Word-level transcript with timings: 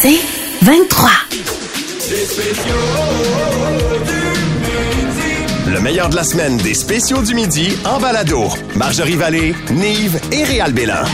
C'est 0.00 0.18
23. 0.62 1.10
Le 5.68 5.80
meilleur 5.80 6.08
de 6.08 6.16
la 6.16 6.24
semaine 6.24 6.56
des 6.58 6.74
spéciaux 6.74 7.22
du 7.22 7.34
midi 7.34 7.78
en 7.84 8.00
balado. 8.00 8.48
Marjorie 8.74 9.16
Vallée, 9.16 9.54
Nive 9.70 10.20
et 10.32 10.42
Réal 10.44 10.72
Bélan. 10.72 11.04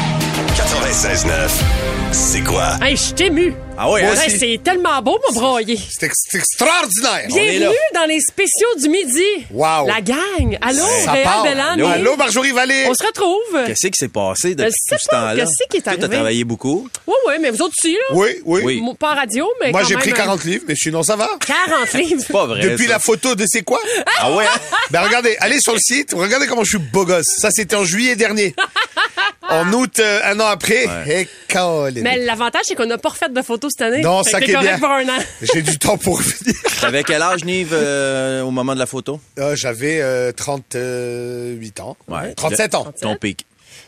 96.9. 0.57 1.80
C'est 2.13 2.43
quoi? 2.43 2.77
Hey, 2.83 2.97
je 2.97 3.03
suis 3.03 3.27
émue. 3.27 3.55
Ah 3.79 3.91
ouais, 3.91 4.03
Ouais, 4.03 4.09
hein? 4.09 4.29
c'est 4.39 4.61
tellement 4.63 5.01
beau, 5.01 5.19
mon 5.29 5.35
broyer. 5.41 5.79
C'est 5.89 6.05
ex- 6.07 6.19
c'est 6.29 6.39
extraordinaire. 6.39 7.27
Bienvenue 7.29 7.75
dans 7.95 8.05
les 8.07 8.21
spéciaux 8.21 8.69
du 8.79 8.89
midi. 8.89 9.23
Wow. 9.51 9.87
La 9.87 10.01
gang. 10.03 10.59
Allô, 10.61 10.83
Ça 11.05 11.13
Réal. 11.13 11.43
Bélan, 11.77 11.91
Allô, 11.91 12.17
Marjorie 12.17 12.51
Vallée. 12.53 12.85
On 12.89 12.95
se 12.95 13.05
retrouve. 13.07 13.65
Qu'est-ce 13.67 13.87
qui 13.87 13.97
s'est 13.97 14.09
passé 14.09 14.51
Je 14.51 14.55
depuis 14.55 14.73
sais 14.73 14.97
tout 14.97 15.01
ce 15.03 15.09
pas, 15.09 15.17
temps-là? 15.21 15.37
qu'est-ce 15.37 15.69
qui 15.71 15.77
est 15.79 15.81
Toi, 15.81 15.93
t'as 15.95 15.99
arrivé? 16.03 16.09
travaillé 16.17 16.45
beaucoup? 16.45 16.89
Oui, 17.07 17.15
oui, 17.29 17.35
mais 17.41 17.51
vous 17.51 17.63
autres 17.63 17.75
aussi, 17.83 17.93
là. 17.95 18.01
Oui, 18.17 18.29
oui. 18.45 18.63
Oui. 18.65 18.83
Pas 18.99 19.15
radio, 19.15 19.49
mais 19.63 19.71
Moi, 19.71 19.81
quand 19.81 19.89
j'ai 19.89 19.95
même, 19.95 20.03
pris 20.03 20.13
euh, 20.13 20.17
40 20.17 20.45
livres, 20.45 20.65
mais 20.69 20.75
sinon, 20.77 21.03
ça 21.03 21.17
va. 21.17 21.29
40 21.47 21.93
livres. 21.95 22.25
Pas 22.31 22.47
vrai. 22.47 22.61
Depuis 22.61 22.85
ça. 22.87 22.91
la 22.93 22.99
photo 22.99 23.35
de 23.35 23.45
c'est 23.47 23.63
quoi? 23.63 23.81
Ah 24.19 24.33
ouais? 24.35 24.45
hein? 24.45 24.59
Ben, 24.91 25.01
regardez, 25.03 25.37
allez 25.41 25.61
sur 25.61 25.73
le 25.73 25.79
site, 25.81 26.13
regardez 26.15 26.47
comment 26.49 26.65
je 26.65 26.71
suis 26.77 26.87
beau 26.93 27.07
gosse. 27.07 27.27
Ça, 27.39 27.51
c'était 27.51 27.77
en 27.77 27.85
juillet 27.85 28.15
dernier. 28.17 28.55
en 29.51 29.73
août, 29.73 29.99
euh, 29.99 30.21
un 30.25 30.39
an 30.41 30.47
après. 30.47 30.87
Mais 32.03 32.19
l'avantage, 32.19 32.63
c'est 32.65 32.75
qu'on 32.75 32.87
n'a 32.87 32.99
pas 32.99 33.11
refait 33.11 33.29
de 33.29 33.43
photos 33.43 33.73
cette 33.77 33.83
année. 33.87 34.01
Non, 34.03 34.23
Fait 34.25 34.31
ça 34.31 34.41
qui 34.41 34.53
est 34.53 34.59
bien. 34.59 34.79
pour 34.79 34.89
un 34.91 35.05
an. 35.09 35.19
J'ai 35.55 35.63
du 35.63 35.79
temps 35.79 35.99
pour 35.99 36.17
venir. 36.21 36.55
T'avais 36.81 37.03
quel 37.05 37.23
âge, 37.23 37.45
Nive, 37.45 37.71
euh, 37.73 38.43
au 38.43 38.51
moment 38.51 38.75
de 38.75 38.79
la 38.79 38.87
photo? 38.87 39.21
Euh, 39.39 39.55
J'avais 39.57 40.01
euh, 40.01 40.33
38 40.33 41.81
ans. 41.81 41.97
Ouais. 42.09 42.35
37 42.35 42.75
ans. 42.75 42.93
Ton 43.01 43.17
pic. 43.17 43.47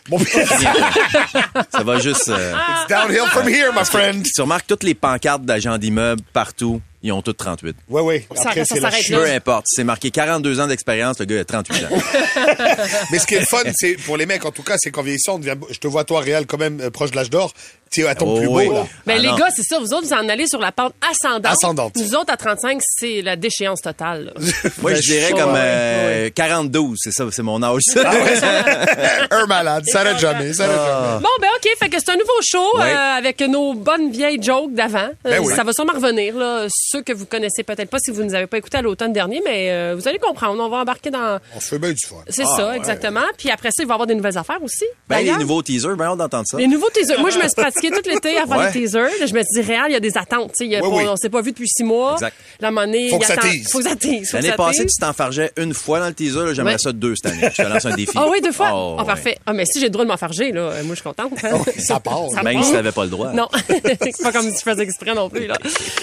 Bon, 0.08 0.18
it's 0.18 0.34
Ça 1.72 1.82
va 1.84 1.98
juste... 2.00 2.28
euh, 2.28 2.54
downhill 2.88 3.26
from 3.30 3.48
here, 3.48 3.70
my 3.72 3.84
friend. 3.84 4.24
Tu 4.24 4.40
remarques 4.40 4.66
toutes 4.66 4.82
les 4.82 4.94
pancartes 4.94 5.44
d'agents 5.44 5.78
d'immeubles 5.78 6.22
partout, 6.32 6.80
ils 7.02 7.12
ont 7.12 7.22
toutes 7.22 7.36
38. 7.38 7.76
Ouais, 7.88 8.00
ouais. 8.02 8.26
Ça- 8.34 8.50
Après, 8.50 8.64
ça 8.64 8.74
c'est 8.74 8.80
la 8.80 8.90
s'arrête 8.90 9.04
chute. 9.04 9.16
là. 9.16 9.22
Peu 9.24 9.30
importe, 9.30 9.64
c'est 9.68 9.84
marqué 9.84 10.10
42 10.10 10.60
ans 10.60 10.66
d'expérience, 10.68 11.18
le 11.18 11.24
gars 11.24 11.40
a 11.40 11.44
38 11.44 11.84
ans. 11.84 11.88
Mais 13.10 13.18
ce 13.18 13.26
qui 13.26 13.34
est 13.34 13.40
le 13.40 13.46
fun, 13.46 13.62
c'est 13.74 13.94
pour 13.94 14.16
les 14.16 14.26
mecs, 14.26 14.44
en 14.44 14.50
tout 14.52 14.62
cas, 14.62 14.74
c'est 14.78 14.90
qu'en 14.90 15.02
vieillissant, 15.02 15.34
on 15.34 15.38
devient. 15.38 15.56
Je 15.70 15.78
te 15.78 15.86
vois 15.88 16.04
toi, 16.04 16.20
Réal, 16.20 16.46
quand 16.46 16.58
même 16.58 16.80
euh, 16.80 16.90
proche 16.90 17.10
de 17.10 17.16
l'âge 17.16 17.30
d'or. 17.30 17.52
Tu 17.92 18.06
à 18.06 18.14
ton 18.14 18.32
Oh 18.34 18.38
plus 18.38 18.46
oui. 18.48 18.66
beau 18.68 18.72
là. 18.74 18.86
Ben, 19.06 19.14
Ah 19.16 19.20
les 19.20 19.28
non. 19.28 19.36
gars, 19.36 19.48
c'est 19.54 19.62
ça. 19.62 19.78
Vous 19.78 19.92
autres, 19.92 20.06
vous 20.06 20.12
en 20.12 20.28
allez 20.28 20.46
sur 20.46 20.58
la 20.60 20.72
pente 20.72 20.94
ascendante. 21.02 21.52
Ascendante. 21.52 21.92
Nous 21.96 22.14
autres, 22.14 22.32
à 22.32 22.36
35, 22.36 22.78
c'est 22.82 23.20
la 23.22 23.36
déchéance 23.36 23.80
totale. 23.82 24.32
Moi, 24.82 24.94
je 24.94 25.00
dirais 25.02 25.32
comme 25.32 25.52
ouais, 25.52 25.58
euh, 25.60 26.30
42, 26.34 26.80
c'est 26.96 27.12
ça, 27.12 27.24
c'est 27.30 27.42
mon 27.42 27.62
âge. 27.62 27.82
ça. 27.84 28.00
Un 29.30 29.46
malade, 29.46 29.84
ça 29.86 30.04
n'arrête 30.04 30.20
jamais, 30.20 30.52
ça 30.52 30.66
n'arrête 30.66 30.86
jamais. 30.86 31.18
Bon, 31.22 31.28
ben 31.40 31.48
OK, 31.56 31.68
fait 31.78 31.88
que 31.88 31.96
c'est 31.98 32.10
un 32.10 32.16
nouveau 32.16 32.40
show 32.42 32.78
Ouais. 32.78 32.92
euh, 32.92 33.18
avec 33.18 33.40
nos 33.40 33.74
bonnes 33.74 34.10
vieilles 34.10 34.42
jokes 34.42 34.72
d'avant. 34.72 34.98
Euh, 35.26 35.30
Ben 35.30 35.40
oui. 35.40 35.52
Ça 35.54 35.62
va 35.64 35.72
sûrement 35.72 35.92
revenir, 35.92 36.36
là. 36.36 36.66
Ceux 36.70 37.02
que 37.02 37.12
vous 37.12 37.26
connaissez 37.26 37.62
peut-être 37.62 37.90
pas 37.90 37.98
si 37.98 38.10
vous 38.10 38.20
ne 38.22 38.28
nous 38.28 38.34
avez 38.34 38.46
pas 38.46 38.56
écoutés 38.58 38.78
à 38.78 38.82
l'automne 38.82 39.12
dernier, 39.12 39.42
mais 39.44 39.70
euh, 39.70 39.94
vous 39.96 40.08
allez 40.08 40.18
comprendre. 40.18 40.62
On 40.62 40.68
va 40.68 40.78
embarquer 40.78 41.10
dans... 41.10 41.38
On 41.54 41.60
se 41.60 41.68
fait 41.68 41.78
bien 41.78 41.90
du 41.92 42.06
fun. 42.06 42.16
C'est 42.28 42.46
ça, 42.46 42.74
exactement. 42.76 43.20
Puis 43.36 43.50
après 43.50 43.68
ça, 43.70 43.82
il 43.82 43.86
va 43.86 43.92
y 43.92 43.96
avoir 43.96 44.06
des 44.06 44.14
nouvelles 44.14 44.38
affaires 44.38 44.62
aussi. 44.62 44.84
Ben, 45.08 45.18
les 45.20 45.32
nouveaux 45.36 45.62
teasers, 45.62 45.96
ben, 45.96 46.10
on 46.12 46.16
d'entendre 46.16 46.44
ça. 46.46 46.56
Les 46.56 46.66
nouveaux 46.66 46.90
teasers. 46.90 47.18
Moi, 47.20 47.30
je 47.30 47.36
me 47.38 47.42
suis 47.42 47.52
pratiqué 47.90 48.02
tout 48.02 48.08
l'été 48.08 48.38
à 48.38 48.46
faire 48.46 48.56
Ouais. 48.58 48.72
des 48.72 48.80
teasers. 48.80 49.08
Je 49.20 49.32
me 49.34 49.42
suis 49.42 49.62
dit, 49.62 49.62
réel, 49.62 49.82
il 49.88 49.92
y 49.92 49.96
a 49.96 50.00
des 50.00 50.16
attentes. 50.16 50.52
tu 50.52 50.58
sais, 50.58 50.64
il 50.66 50.72
y 50.72 50.76
a 50.76 50.82
Oui, 50.82 50.90
pas- 50.90 50.96
oui. 50.96 51.04
On 51.08 51.16
s'est 51.16 51.28
pas 51.30 51.40
vu 51.42 51.52
depuis 51.52 51.68
six 51.68 51.84
mois. 51.84 52.14
Exact. 52.14 52.36
La 52.60 52.70
monnaie. 52.70 53.08
Faut 53.08 53.18
que 53.18 53.24
il 53.24 53.26
ça 53.26 53.36
tease. 53.36 53.68
Faut 53.70 53.78
que 53.78 53.84
ça 53.84 53.96
tease. 53.96 54.32
L'année 54.32 54.52
passée, 54.52 54.86
tu 54.86 54.96
t'enfargeais 55.00 55.52
une 55.56 55.74
fois 55.74 56.00
dans 56.00 56.06
le 56.08 56.14
teaser, 56.14 56.40
là, 56.46 56.54
j'aimerais 56.54 56.74
Ouais. 56.74 56.78
ça 56.78 56.92
deux 56.92 57.14
cette 57.16 57.32
année. 57.32 57.48
Je 57.56 57.62
te 57.62 57.68
lance 57.68 57.84
un 57.86 57.94
défi. 57.96 58.12
Ah 58.14 58.26
oui, 58.30 58.40
deux 58.40 58.52
fois? 58.52 58.70
Oh, 58.74 59.02
parfait. 59.04 59.36
Ah, 59.46 59.52
mais 59.52 59.64
si 59.66 59.78
j'ai 59.80 59.86
le 59.86 59.90
droit 59.90 60.04
de 60.04 60.10
m'enfarger, 60.10 60.52
là, 60.52 60.60
euh, 60.60 60.82
moi, 60.84 60.94
je 60.94 61.00
suis 61.00 61.02
contente. 61.02 61.32
Ça 61.78 62.00
part. 62.00 62.26
Ça 62.34 62.42
Même 62.42 62.54
part. 62.54 62.64
si 62.64 62.72
t'avais 62.72 62.92
pas 62.92 63.04
le 63.04 63.10
droit. 63.10 63.32
Non, 63.32 63.48
c'est 63.68 64.22
pas 64.22 64.32
comme 64.32 64.50
si 64.50 64.56
tu 64.56 64.62
faisais 64.62 64.82
exprès 64.82 65.14
non 65.14 65.28
plus. 65.28 65.46
Là. 65.46 65.56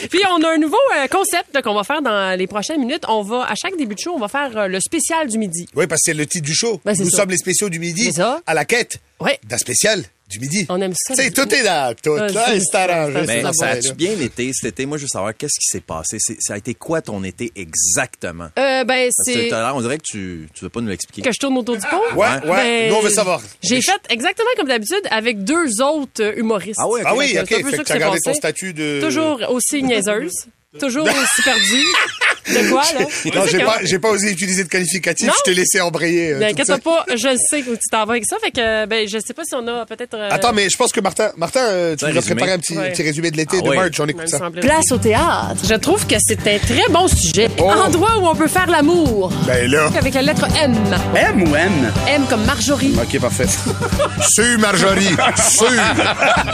Puis 0.10 0.20
on 0.32 0.44
a 0.44 0.50
un 0.50 0.58
nouveau 0.58 0.78
euh, 0.98 1.08
concept 1.08 1.54
là, 1.54 1.62
qu'on 1.62 1.74
va 1.74 1.84
faire 1.84 2.02
dans 2.02 2.38
les 2.38 2.48
prochaines 2.48 2.80
minutes. 2.80 3.04
On 3.08 3.22
va 3.22 3.44
à 3.44 3.54
chaque 3.56 3.78
début 3.78 3.96
de 3.96 4.00
show, 4.00 4.14
on 4.16 4.20
va 4.20 4.28
faire 4.28 4.52
euh, 4.58 4.68
le 4.68 4.80
spécial 4.80 5.28
du 5.28 5.38
midi. 5.38 5.68
Oui, 5.76 5.88
parce 5.88 6.02
que 6.02 6.12
c'est 6.12 6.18
le 6.18 6.26
titre 6.26 6.45
du 6.45 6.54
show. 6.54 6.80
Ben, 6.86 6.95
Nous 6.98 7.10
ça. 7.10 7.18
sommes 7.18 7.30
les 7.32 7.38
spéciaux 7.38 7.70
du 7.70 7.80
midi 7.80 8.06
C'est 8.06 8.22
ça. 8.22 8.42
à 8.45 8.54
la 8.54 8.66
quête 8.66 8.98
Ouais. 9.20 9.39
d'un 9.48 9.58
spécial 9.58 10.04
du 10.30 10.40
midi. 10.40 10.66
On 10.70 10.80
aime 10.82 10.94
ça. 10.95 11.16
Tu 11.16 11.23
sais, 11.23 11.32
tout 11.32 11.54
est 11.54 11.64
là, 11.64 11.94
tout. 11.95 12.12
Ouais, 12.12 12.32
Là, 12.32 12.45
c'est- 12.48 12.60
c'est 12.60 12.78
arrangé. 12.78 13.14
c'est- 13.20 13.26
Mais 13.28 13.42
ça 13.42 13.52
ça 13.54 13.76
là. 13.76 13.94
bien 13.94 14.12
été 14.20 14.52
cet 14.54 14.73
été? 14.73 14.86
Moi, 14.86 14.98
je 14.98 15.04
veux 15.04 15.08
savoir 15.10 15.36
qu'est-ce 15.36 15.60
qui 15.60 15.67
s'est 15.67 15.82
passé? 15.82 16.17
C'est- 16.20 16.38
Ça 16.40 16.54
a 16.54 16.58
été 16.58 16.73
quoi 16.76 17.02
ton 17.02 17.23
été 17.23 17.52
exactement? 17.56 18.50
Euh, 18.58 18.84
ben 18.84 19.10
Parce 19.10 19.28
que 19.28 19.34
c'est 19.34 19.50
tout 19.50 19.56
à 19.56 19.60
l'heure, 19.60 19.76
on 19.76 19.82
dirait 19.82 19.98
que 19.98 20.04
tu 20.04 20.18
ne 20.18 20.60
veux 20.62 20.70
pas 20.70 20.82
nous 20.82 20.88
l'expliquer. 20.89 21.22
que 21.22 21.32
je 21.34 21.39
tourne 21.39 21.58
autour 21.58 21.76
du 21.78 21.86
pot? 21.88 21.98
Ouais, 22.16 22.28
Ouais. 22.28 22.50
ouais. 22.50 22.56
Ben, 22.56 22.89
Nous, 22.89 22.95
on 22.95 23.02
veut 23.02 23.10
savoir. 23.10 23.42
J'ai 23.62 23.82
fait 23.82 24.00
exactement 24.10 24.50
comme 24.58 24.68
d'habitude 24.68 25.02
avec 25.12 25.44
deux 25.44 25.82
autres 25.82 26.22
euh, 26.23 26.34
humoristes. 26.38 26.80
Ah 26.82 26.88
ouais, 26.88 27.02
Ah 27.06 27.16
oui, 27.16 27.30
C'est 27.34 27.42
ok. 27.42 27.62
peu 27.64 27.70
Fait 27.72 27.78
que 27.80 27.84
tu 27.94 27.98
gardé 28.00 28.20
ton 28.20 28.34
statut 28.34 28.73
de. 28.73 29.00
Toujours 29.02 29.42
aussi 29.50 29.82
niaiseuse. 29.84 30.34
Toujours 30.80 31.06
aussi 31.08 31.42
perdue. 31.44 31.84
De 32.49 32.70
quoi, 32.70 32.82
là? 32.98 33.05
Non, 33.36 33.45
j'ai 33.49 33.60
pas, 33.60 33.77
j'ai 33.83 33.99
pas 33.99 34.10
osé 34.10 34.32
utiliser 34.32 34.64
de 34.64 34.70
qualificatif. 34.70 35.27
Non? 35.27 35.33
Je 35.39 35.52
t'ai 35.52 35.55
laissé 35.55 35.82
embrayer. 35.82 36.33
euh, 36.33 36.39
Ben, 36.39 36.55
pas, 36.55 37.05
je 37.11 37.37
sais 37.49 37.60
où 37.67 37.73
tu 37.76 37.87
t'en 37.92 38.05
vas 38.05 38.14
avec 38.14 38.26
ça. 38.26 38.37
Fait 38.42 38.52
que, 38.52 38.86
ben, 38.86 39.08
je 39.08 39.17
sais 39.20 39.33
pas 39.33 39.43
si 39.45 39.55
on 39.55 39.67
a 39.67 39.86
peut-être. 39.86 40.14
euh, 40.15 40.30
Attends, 40.32 40.54
mais 40.54 40.70
je 40.70 40.77
pense 40.77 40.92
que 40.92 40.99
Martin, 41.02 41.30
Martin, 41.38 41.61
euh, 41.61 41.95
tu 41.95 42.05
nous 42.05 42.21
préparé 42.21 42.54
un 42.54 42.58
petit, 42.59 42.77
Ouais. 42.77 42.92
petit 42.92 43.04
résumé 43.04 43.32
de 43.32 43.38
l'été 43.38 43.58
Ah 43.59 43.64
de 43.64 43.70
ouais. 43.70 43.76
March. 43.76 43.99
On 43.99 44.08
écoute 44.08 44.27
ça. 44.27 44.38
semblait. 44.39 44.61
Place 44.61 44.92
au 44.92 44.98
théâtre. 44.98 45.55
Je 45.67 45.76
trouve 45.76 46.05
que 46.08 46.15
c'est 46.20 46.39
un 46.48 46.58
très 46.59 46.89
bon 46.92 47.08
sujet. 47.08 47.49
Oh. 47.59 47.70
Endroit 47.70 48.17
où 48.20 48.27
on 48.27 48.36
peut 48.36 48.48
faire 48.48 48.67
l'amour. 48.70 49.32
Ben 49.45 49.70
là. 49.70 49.89
Avec 49.98 50.14
la 50.14 50.21
lettre 50.21 50.48
M. 50.61 50.76
M 51.15 51.43
ou 51.43 51.55
N? 51.55 51.92
M 52.08 52.23
comme 52.30 52.45
Marjorie. 52.45 52.95
Ok, 53.02 53.20
parfait. 53.20 53.45
Su, 54.33 54.58
Marjorie. 54.58 55.15
Su. 55.38 55.65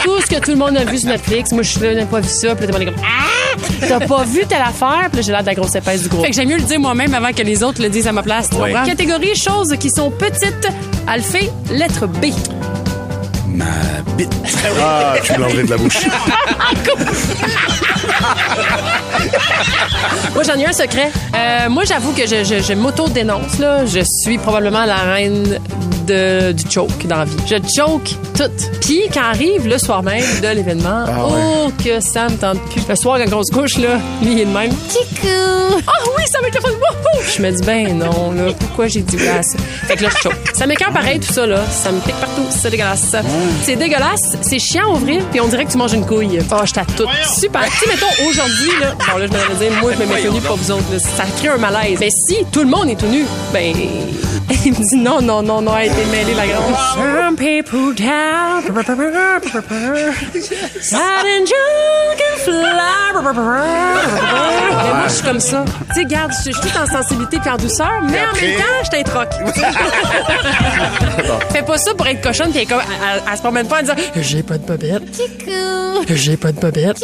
Tout 0.03 0.21
ce 0.21 0.25
que 0.27 0.39
tout 0.39 0.51
le 0.51 0.57
monde 0.57 0.77
a 0.77 0.83
vu 0.85 0.97
sur 0.97 1.09
Netflix. 1.09 1.51
Moi, 1.51 1.63
je 1.63 1.69
suis 1.71 1.79
là, 1.81 1.93
j'ai 1.93 2.05
pas 2.05 2.19
vu 2.19 2.29
ça. 2.29 2.55
Puis 2.55 2.65
là, 2.67 2.73
tout 2.73 2.79
le 2.79 2.85
monde 2.85 2.93
est 2.95 2.99
comme 2.99 3.03
Ah! 3.05 3.57
T'as 3.87 4.05
pas 4.07 4.23
vu 4.23 4.45
telle 4.45 4.61
affaire? 4.61 5.07
Puis 5.09 5.17
là, 5.17 5.21
j'ai 5.21 5.31
l'air 5.31 5.41
de 5.41 5.45
la 5.47 5.55
grosse 5.55 5.75
du. 5.93 6.09
Fait 6.21 6.29
que 6.29 6.33
j'aime 6.35 6.49
mieux 6.49 6.57
le 6.57 6.63
dire 6.63 6.79
moi-même 6.79 7.13
avant 7.13 7.31
que 7.31 7.41
les 7.43 7.63
autres 7.63 7.81
le 7.81 7.89
disent 7.89 8.07
à 8.07 8.11
ma 8.11 8.23
place. 8.23 8.49
Tu 8.49 8.55
Ouais. 8.57 8.71
comprends? 8.71 8.85
Catégorie 8.85 9.35
choses 9.35 9.75
qui 9.79 9.89
sont 9.89 10.11
petites. 10.11 10.67
Alphée, 11.07 11.51
lettre 11.71 12.07
B. 12.07 12.25
Ma 13.47 13.65
bite. 14.17 14.33
Ah, 14.81 15.13
tu 15.23 15.31
me 15.39 15.45
enlevé 15.45 15.63
de 15.63 15.69
la 15.69 15.77
bouche. 15.77 15.95
Moi, 20.33 20.43
j'en 20.43 20.55
ai 20.59 20.65
un 20.65 20.73
secret. 20.73 21.11
Euh, 21.35 21.69
moi, 21.69 21.83
j'avoue 21.85 22.11
que 22.11 22.23
je, 22.27 22.43
je, 22.43 22.61
je 22.61 22.73
m'auto-dénonce. 22.73 23.59
Là. 23.59 23.85
Je 23.85 24.01
suis 24.23 24.37
probablement 24.37 24.83
la 24.85 24.97
reine 24.97 25.59
de, 26.05 26.51
du 26.51 26.63
choke 26.69 27.05
dans 27.07 27.17
la 27.17 27.25
vie. 27.25 27.35
Je 27.47 27.55
choke 27.75 28.09
tout. 28.37 28.51
Puis, 28.81 29.01
quand 29.13 29.23
arrive 29.23 29.67
le 29.67 29.77
soir 29.77 30.03
même 30.03 30.23
de 30.41 30.47
l'événement, 30.47 31.05
oh, 31.19 31.69
que 31.83 31.99
ça 31.99 32.27
me 32.27 32.37
tente 32.37 32.59
plus. 32.69 32.81
Le 32.87 32.95
soir, 32.95 33.17
quand 33.17 33.37
on 33.37 33.43
se 33.43 33.51
couche, 33.51 33.77
là, 33.77 33.97
lui, 34.21 34.33
il 34.33 34.39
est 34.41 34.45
de 34.45 34.51
même. 34.51 34.71
Kikou! 34.89 35.81
Ah 35.87 35.91
oui, 36.17 36.23
ça. 36.31 36.39
Wouhou! 36.41 37.23
Je 37.35 37.41
me 37.41 37.51
dis, 37.51 37.63
ben 37.63 37.97
non, 37.97 38.31
là, 38.31 38.51
pourquoi 38.59 38.87
j'ai 38.87 39.01
dit 39.01 39.17
oui 39.17 39.27
à 39.27 39.41
ça? 39.41 39.57
Fait 39.87 39.95
que 39.95 40.03
là, 40.03 40.09
je 40.15 40.21
choke. 40.21 40.35
Ça 40.53 40.65
m'écœure 40.67 40.91
pareil, 40.91 41.19
tout 41.19 41.33
ça, 41.33 41.45
là. 41.45 41.61
Ça 41.71 41.91
me 41.91 41.99
pique 41.99 42.15
partout. 42.15 42.45
C'est 42.49 42.69
dégueulasse. 42.69 43.15
C'est 43.63 43.75
dégueulasse. 43.75 44.37
C'est 44.41 44.59
chiant 44.59 44.85
à 44.85 44.95
ouvrir, 44.95 45.23
puis 45.31 45.41
on 45.41 45.47
dirait 45.47 45.65
que 45.65 45.71
tu 45.71 45.77
manges 45.77 45.93
une 45.93 46.05
couille. 46.05 46.39
Oh, 46.51 46.55
je 46.65 46.73
toute. 46.95 47.07
Super. 47.37 47.63
Tu 47.65 47.77
sais, 47.77 47.87
mettons, 47.87 48.29
aujourd'hui, 48.29 48.69
là, 48.79 48.93
bon, 49.11 49.17
là, 49.17 49.25
je 49.27 49.31
me 49.31 49.37
vais 49.59 49.69
dire, 49.69 49.81
moi, 49.81 49.91
je 49.93 50.03
me 50.03 50.05
mets 50.05 50.21
tout 50.21 50.33
nu 50.33 50.41
pour 50.41 50.55
vous 50.57 50.71
autres. 50.71 50.91
là. 50.91 50.99
Ça 50.99 51.25
crée 51.37 51.49
un 51.49 51.57
malaise. 51.57 51.97
Mais 51.99 52.09
si 52.09 52.37
tout 52.51 52.61
le 52.61 52.67
monde 52.67 52.89
est 52.89 52.95
tout 52.95 53.07
nu, 53.07 53.25
ben. 53.53 53.73
Il 54.49 54.73
me 54.73 54.89
dit 54.89 54.97
non, 54.97 55.21
non, 55.21 55.41
non, 55.41 55.61
non, 55.61 55.75
elle 55.77 55.89
a 55.89 55.93
été 55.93 56.05
mêlée, 56.05 56.33
la 56.33 56.47
grande. 56.47 56.75
Some 56.95 57.35
people 57.35 57.93
down. 57.95 58.63
Sad 60.81 61.25
and 61.25 61.47
you 61.47 62.15
can 62.17 62.37
fly. 62.43 62.95
Mais 63.15 63.33
moi, 64.93 65.07
je 65.07 65.13
suis 65.13 65.23
comme 65.23 65.39
ça. 65.39 65.63
Tu 65.65 65.93
sais, 65.93 66.01
regarde, 66.01 66.31
je 66.37 66.51
suis 66.51 66.53
toute 66.53 66.75
en 66.75 66.85
sensibilité 66.85 67.39
puis 67.39 67.49
en 67.49 67.57
douceur, 67.57 68.01
mais 68.03 68.19
en 68.19 68.33
même 68.35 68.57
temps, 68.57 68.83
je 68.83 68.89
t'introque. 68.89 69.33
Fais 71.51 71.63
pas 71.63 71.77
ça 71.77 71.93
pour 71.95 72.05
être 72.07 72.21
cochonne 72.21 72.51
puis 72.51 72.59
elle, 72.61 72.67
comme, 72.67 72.81
elle, 72.81 73.23
elle 73.29 73.37
se 73.37 73.41
promène 73.41 73.67
pas 73.67 73.79
en 73.79 73.81
disant 73.81 73.95
J'ai 74.15 74.43
pas 74.43 74.57
de 74.57 74.65
bobette. 74.65 75.03
J'ai 76.09 76.37
pas 76.37 76.51
de 76.51 76.59
bobette. 76.59 77.01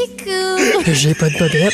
J'ai 0.87 1.13
pas 1.13 1.29
de 1.29 1.37
bobette. 1.39 1.73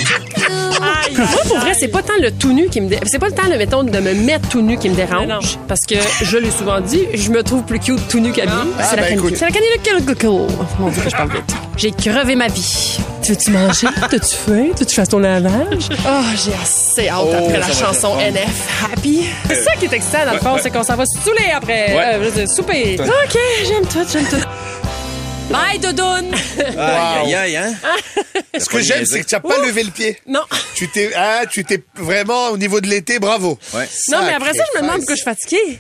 Moi, 1.17 1.27
pour 1.47 1.59
vrai, 1.59 1.73
c'est 1.73 1.87
pas 1.87 2.03
tant 2.03 2.13
le 2.21 2.31
tout 2.31 2.53
nu 2.53 2.67
qui 2.69 2.79
me 2.81 2.89
dé... 2.89 2.99
C'est 3.05 3.19
pas 3.19 3.27
le 3.27 3.33
temps, 3.33 3.47
le, 3.49 3.57
mettons, 3.57 3.83
de 3.83 3.99
me 3.99 4.13
mettre 4.13 4.49
tout 4.49 4.61
nu 4.61 4.77
qui 4.77 4.89
me 4.89 4.95
dérange. 4.95 5.56
Parce 5.67 5.81
que, 5.81 5.95
je 6.21 6.37
l'ai 6.37 6.51
souvent 6.51 6.79
dit, 6.79 7.07
je 7.13 7.29
me 7.29 7.43
trouve 7.43 7.63
plus 7.63 7.79
cute 7.79 8.07
tout 8.07 8.19
nu 8.19 8.31
qu'habillé. 8.31 8.55
c'est 8.81 8.95
la 8.95 9.01
ben, 9.03 9.09
canicule. 9.09 9.37
C'est 9.37 9.45
la 9.45 9.51
canicule. 9.51 10.47
Mon 10.79 10.89
Dieu, 10.89 11.01
que 11.03 11.09
je 11.09 11.15
parle 11.15 11.31
vite. 11.31 11.55
J'ai 11.77 11.91
crevé 11.91 12.35
ma 12.35 12.47
vie. 12.47 12.97
Tu 13.21 13.33
veux-tu 13.33 13.51
manger? 13.51 13.87
T'as-tu 14.09 14.35
faim? 14.35 14.53
Tu 14.53 14.69
veux 14.69 14.73
que 14.73 14.83
tu 14.85 14.95
fasses 14.95 15.09
ton 15.09 15.19
lavage? 15.19 15.89
Oh, 15.91 16.21
j'ai 16.35 16.53
assez 16.53 17.09
hâte 17.09 17.33
après 17.33 17.59
la 17.59 17.71
chanson 17.71 18.15
NF 18.17 18.85
Happy. 18.93 19.25
C'est 19.47 19.63
ça 19.63 19.71
qui 19.77 19.85
est 19.85 19.93
excitant, 19.93 20.25
dans 20.25 20.33
le 20.33 20.39
fond, 20.39 20.55
c'est 20.61 20.71
qu'on 20.71 20.83
s'en 20.83 20.95
va 20.95 21.05
se 21.05 21.19
saouler 21.19 21.51
après. 21.53 21.93
Ouais. 21.93 22.03
Euh, 22.05 22.23
je 22.23 22.29
veux 22.29 22.31
dire, 22.31 22.49
souper. 22.49 22.97
OK, 22.99 23.37
j'aime 23.65 23.85
tout, 23.85 24.09
j'aime 24.11 24.25
tout. 24.25 24.47
Bye, 25.49 25.79
Doudoune! 25.79 26.33
Aïe, 26.77 27.33
aïe, 27.33 27.35
aïe, 27.35 27.55
hein? 27.55 27.73
Ce 28.59 28.65
que 28.65 28.81
j'aime, 28.81 29.05
c'est 29.05 29.21
que 29.21 29.25
tu 29.27 29.35
n'as 29.35 29.39
pas 29.39 29.57
levé 29.65 29.83
le 29.83 29.91
pied. 29.91 30.17
non. 30.27 30.41
Tu 30.75 30.89
t'es, 30.89 31.11
ah, 31.15 31.43
tu 31.49 31.63
t'es 31.63 31.81
vraiment 31.95 32.49
au 32.49 32.57
niveau 32.57 32.81
de 32.81 32.87
l'été, 32.87 33.17
bravo. 33.17 33.57
Ouais. 33.73 33.87
Non, 34.09 34.19
mais 34.23 34.33
après 34.33 34.53
ça, 34.53 34.63
je 34.73 34.77
me 34.77 34.83
demande 34.83 34.97
pourquoi 34.97 35.15
je 35.15 35.21
suis 35.21 35.25
fatiguée. 35.29 35.79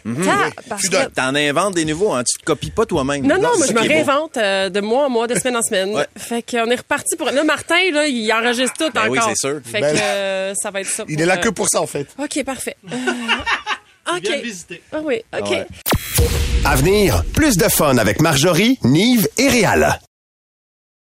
Parce 0.69 0.81
Tu 0.83 0.87
que- 0.87 0.91
dois- 0.93 1.07
T'en 1.13 1.35
inventes 1.35 1.75
des 1.75 1.83
nouveaux, 1.85 2.13
hein? 2.13 2.23
Tu 2.23 2.39
te 2.39 2.45
copies 2.45 2.71
pas 2.71 2.85
toi-même. 2.85 3.23
Non, 3.27 3.35
non, 3.35 3.57
moi, 3.57 3.67
je 3.67 3.73
me 3.73 3.81
réinvente 3.81 4.37
euh, 4.37 4.69
de 4.69 4.79
mois 4.79 5.05
en 5.05 5.09
mois, 5.09 5.27
de 5.27 5.37
semaine 5.37 5.57
en 5.57 5.61
semaine. 5.61 5.89
Ouais. 5.93 6.07
Fait 6.17 6.41
qu'on 6.43 6.69
est 6.71 6.75
reparti 6.75 7.15
pour... 7.17 7.29
Là, 7.29 7.43
Martin, 7.43 7.91
là, 7.93 8.07
il 8.07 8.31
enregistre 8.31 8.73
tout 8.77 8.89
Ben 8.93 9.01
encore. 9.01 9.11
oui, 9.11 9.19
c'est 9.27 9.47
sûr. 9.47 9.59
Fait 9.65 9.81
Ben- 9.81 9.95
que 9.95 10.01
euh, 10.01 10.53
ça 10.55 10.71
va 10.71 10.81
être 10.81 10.87
ça. 10.89 11.03
Il 11.07 11.15
pour, 11.15 11.23
est 11.23 11.25
là 11.27 11.33
euh, 11.35 11.37
que 11.37 11.49
pour 11.49 11.67
ça, 11.69 11.81
en 11.81 11.87
fait. 11.87 12.07
OK, 12.17 12.43
parfait. 12.45 12.77
Euh, 12.91 12.95
OK. 14.15 14.29
Ah 14.91 14.99
oui, 15.03 15.21
OK. 15.37 15.49
Ouais. 15.49 15.67
À 16.65 16.75
venir, 16.75 17.23
plus 17.33 17.57
de 17.57 17.65
fun 17.65 17.97
avec 17.97 18.21
Marjorie, 18.21 18.79
Nive 18.83 19.27
et 19.37 19.49
Réal. 19.49 19.99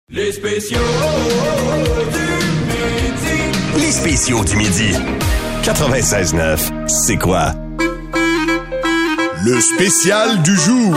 Les 0.10 0.32
spéciaux 0.32 0.78
Les 3.78 3.92
spéciaux 3.92 4.44
du 4.44 4.56
midi. 4.56 4.94
96.9, 5.64 6.88
c'est 6.88 7.18
quoi? 7.18 7.54
Le 9.44 9.60
spécial 9.60 10.42
du 10.42 10.56
jour. 10.56 10.96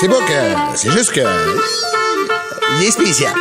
C'est 0.00 0.08
pas 0.08 0.20
que. 0.20 0.76
C'est 0.76 0.90
juste 0.90 1.12
que. 1.12 1.20
Il 2.78 2.86
est 2.86 2.90
spécial. 2.90 3.32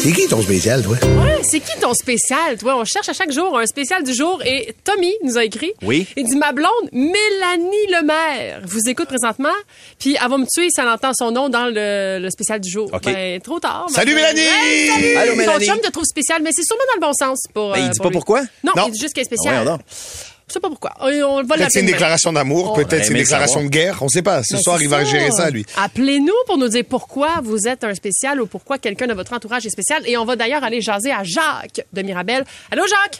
C'est 0.00 0.12
qui 0.12 0.26
ton 0.26 0.42
spécial, 0.42 0.82
toi? 0.82 0.96
Ouais, 1.22 1.40
c'est 1.48 1.60
qui 1.60 1.78
ton 1.80 1.94
spécial, 1.94 2.58
toi? 2.58 2.76
On 2.76 2.84
cherche 2.84 3.08
à 3.08 3.12
chaque 3.12 3.30
jour 3.30 3.56
un 3.56 3.66
spécial 3.66 4.02
du 4.02 4.12
jour 4.12 4.42
et 4.44 4.74
Tommy 4.84 5.12
nous 5.22 5.38
a 5.38 5.44
écrit. 5.44 5.72
Oui. 5.82 6.06
Il 6.16 6.24
dit 6.24 6.36
Ma 6.36 6.52
blonde, 6.52 6.68
Mélanie 6.92 7.86
Lemaire, 7.88 8.62
vous 8.64 8.80
écoute 8.88 9.06
présentement, 9.06 9.48
puis 10.00 10.16
elle 10.20 10.28
va 10.28 10.38
me 10.38 10.44
tuer 10.46 10.68
si 10.70 10.80
elle 10.80 10.88
entend 10.88 11.12
son 11.14 11.30
nom 11.30 11.48
dans 11.48 11.66
le, 11.66 12.18
le 12.20 12.30
spécial 12.30 12.60
du 12.60 12.68
jour. 12.70 12.90
OK. 12.92 13.04
Ben, 13.04 13.40
trop 13.40 13.60
tard. 13.60 13.86
Salut. 13.90 14.14
Mélanie! 14.14 14.40
Hey, 14.40 14.88
salut! 14.88 15.16
Allô, 15.16 15.32
Ton 15.32 15.38
Mélanie. 15.38 15.66
chum 15.66 15.78
te 15.80 15.90
trouve 15.90 16.04
spécial, 16.04 16.42
mais 16.42 16.50
c'est 16.52 16.64
sûrement 16.64 16.82
dans 16.94 17.06
le 17.06 17.12
bon 17.12 17.12
sens. 17.14 17.38
Pour, 17.54 17.72
Ben, 17.72 17.78
il 17.78 17.84
euh, 17.86 17.88
dit 17.90 17.98
pour 17.98 18.02
pas 18.04 18.08
lui. 18.10 18.14
pourquoi? 18.14 18.40
Non, 18.64 18.72
Non. 18.76 18.84
il 18.88 18.92
dit 18.92 18.98
juste 19.00 19.14
qu'elle 19.14 19.22
est 19.24 19.28
Ah, 19.32 19.36
spéciale. 19.36 19.62
voyons 19.62 19.70
donc. 19.76 19.80
Je 20.52 20.58
sais 20.58 20.60
pas 20.60 20.68
pourquoi. 20.68 20.92
On, 21.00 21.46
Peut-être 21.46 21.70
c'est 21.70 21.80
une 21.80 21.86
déclaration 21.86 22.30
d'amour, 22.30 22.72
On- 22.72 22.74
peut-être 22.76 23.04
c'est 23.06 23.10
une 23.12 23.16
déclaration 23.16 23.60
savoir. 23.60 23.70
de 23.70 23.74
guerre. 23.74 24.02
On 24.02 24.08
sait 24.08 24.20
pas. 24.20 24.42
Ce 24.42 24.56
Ben, 24.56 24.60
soir, 24.60 24.76
c'est 24.76 24.84
il 24.84 24.90
va 24.90 24.98
ça. 25.02 25.10
gérer 25.10 25.30
ça, 25.30 25.48
lui. 25.48 25.64
Appelez-nous 25.78 26.34
pour 26.46 26.58
nous 26.58 26.68
dire 26.68 26.84
pourquoi 26.86 27.40
vous 27.42 27.66
êtes 27.66 27.84
un 27.84 27.94
spécial 27.94 28.38
ou 28.38 28.46
pourquoi 28.46 28.76
quelqu'un 28.76 29.06
de 29.06 29.14
votre 29.14 29.32
entourage 29.32 29.64
est 29.64 29.70
spécial. 29.70 30.02
Et 30.06 30.18
on 30.18 30.26
va 30.26 30.36
d'ailleurs 30.36 30.62
aller 30.62 30.82
jaser 30.82 31.10
à 31.10 31.22
Jacques 31.24 31.86
de 31.90 32.02
Mirabel. 32.02 32.44
Allô, 32.70 32.82
Jacques? 32.86 33.18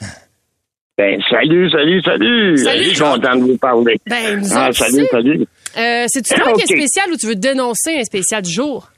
Ben, 0.98 1.18
salut, 1.30 1.70
salut, 1.70 2.02
salut. 2.02 2.58
Salut, 2.58 2.84
Je 2.84 2.88
suis 2.90 2.98
content 2.98 3.34
de 3.36 3.40
vous 3.40 3.56
parler. 3.56 3.98
Ben, 4.06 4.38
nous 4.38 4.48
ah, 4.54 4.70
salut, 4.74 5.06
salut. 5.10 5.46
Euh, 5.78 6.04
C'est-tu 6.08 6.34
toi 6.34 6.52
qui 6.52 6.62
es 6.64 6.66
spécial 6.66 7.10
ou 7.10 7.16
tu 7.16 7.26
veux 7.28 7.34
dénoncer 7.34 7.96
un 7.98 8.04
spécial 8.04 8.42
du 8.42 8.52
jour? 8.52 8.91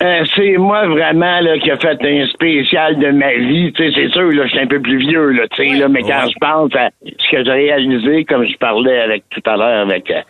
Euh, 0.00 0.24
c'est 0.36 0.56
moi 0.58 0.86
vraiment 0.86 1.40
là 1.40 1.58
qui 1.58 1.70
a 1.72 1.76
fait 1.76 1.98
un 2.02 2.26
spécial 2.28 2.98
de 2.98 3.10
ma 3.10 3.34
vie. 3.34 3.72
Tu 3.72 3.82
sais, 3.84 3.92
c'est 3.94 4.08
sûr, 4.12 4.30
là, 4.30 4.44
je 4.44 4.50
suis 4.50 4.60
un 4.60 4.66
peu 4.68 4.80
plus 4.80 4.98
vieux, 4.98 5.30
là, 5.30 5.48
tu 5.50 5.68
sais, 5.68 5.74
là, 5.76 5.88
mais 5.88 6.02
quand 6.02 6.24
Ouais. 6.24 6.30
je 6.32 6.38
pense 6.40 6.76
à 6.76 6.90
ce 7.04 7.30
que 7.30 7.44
j'ai 7.44 7.50
réalisé, 7.50 8.24
comme 8.24 8.46
je 8.46 8.56
parlais 8.58 9.00
avec 9.00 9.24
tout 9.30 9.42
à 9.44 9.56
l'heure 9.56 9.86
avec 9.88 10.08
euh, 10.10 10.20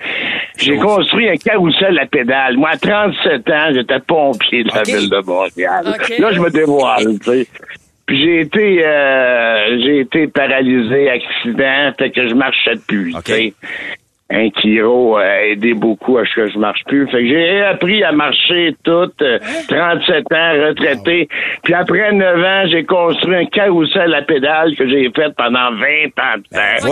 j'ai 0.58 0.76
construit 0.78 1.28
un 1.28 1.36
carrousel 1.36 1.98
à 1.98 2.06
pédale. 2.06 2.56
Moi, 2.56 2.70
à 2.70 2.76
37 2.78 3.50
ans, 3.50 3.68
j'étais 3.74 4.00
pompier 4.00 4.64
de 4.64 4.70
la 4.74 4.82
ville 4.84 5.10
de 5.10 5.26
Montréal. 5.26 5.84
Là, 6.18 6.32
je 6.32 6.40
me 6.40 6.50
dévoile, 6.50 7.18
tu 7.22 7.30
sais. 7.30 7.46
Puis 8.06 8.22
j'ai 8.22 8.40
été 8.40 8.82
euh, 8.86 9.78
j'ai 9.84 9.98
été 10.00 10.28
paralysé, 10.28 11.10
accident, 11.10 11.92
fait 11.98 12.10
que 12.10 12.26
je 12.26 12.34
marchais 12.34 12.76
plus. 12.86 13.14
Ok. 13.14 13.30
Tu 14.30 14.36
sais. 14.36 14.40
Un 14.40 14.50
chiro 14.60 15.16
a 15.16 15.42
aidé 15.46 15.74
beaucoup 15.74 16.18
à 16.18 16.24
ce 16.26 16.34
que 16.34 16.50
je 16.50 16.58
marche 16.58 16.84
plus. 16.86 17.06
Fait 17.10 17.22
que 17.22 17.26
j'ai 17.28 17.62
appris 17.62 18.02
à 18.04 18.12
marcher 18.12 18.74
tout, 18.84 19.10
euh, 19.22 19.38
37 19.68 20.32
ans, 20.32 20.52
retraité. 20.68 21.28
Puis 21.64 21.74
après 21.74 22.12
9 22.12 22.38
ans, 22.44 22.64
j'ai 22.70 22.84
construit 22.84 23.34
un 23.36 23.46
carrousel 23.46 24.12
à 24.14 24.22
pédale 24.22 24.74
que 24.76 24.86
j'ai 24.88 25.10
fait 25.16 25.34
pendant 25.36 25.70
20 25.72 25.78
ans 25.78 26.36
de 26.36 26.56
temps. 26.56 26.88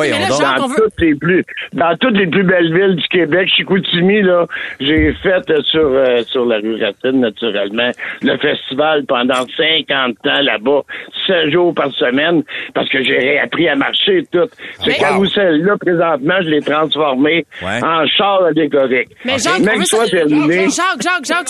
on 0.55 0.59
Dans 0.61 0.67
veut- 0.69 0.75
toutes 0.77 1.01
les 1.01 1.15
plus, 1.15 1.45
dans 1.75 1.97
toutes 1.97 2.17
les 2.17 2.27
plus 2.27 2.43
belles 2.43 2.73
villes 2.75 2.97
du 2.97 3.09
Québec, 3.09 3.49
Chicoutimi, 3.55 4.23
là, 4.23 4.47
j'ai 4.81 5.13
fait 5.23 5.51
euh, 5.51 5.61
sur 5.65 5.81
euh, 5.87 6.23
sur 6.25 6.47
la 6.47 6.57
rue 6.57 6.83
Racine, 6.83 7.21
naturellement, 7.21 7.91
le 8.23 8.37
festival 8.39 9.05
pendant 9.07 9.45
50 9.57 10.17
ans 10.27 10.41
là-bas, 10.43 10.83
7 11.27 11.51
jours 11.51 11.75
par 11.75 11.91
semaine, 11.93 12.43
parce 12.75 12.89
que 12.89 13.03
j'ai 13.03 13.19
réappris 13.19 13.69
à 13.69 13.77
marcher 13.77 14.25
tout. 14.33 14.49
Ce 14.81 14.89
Mais- 14.89 14.95
carrousel-là, 14.97 15.77
présentement, 15.79 16.37
je 16.41 16.49
l'ai 16.49 16.63
transformé 16.63 17.26
Ouais. 17.63 17.81
en 17.83 18.07
char 18.07 18.45
allégorique. 18.45 19.09
Mais 19.25 19.39
Jacques, 19.39 19.61
Même 19.61 19.83
terminé. 19.85 20.69
Jacques, 20.71 21.03
Jacques, 21.03 21.25
Jacques, 21.25 21.49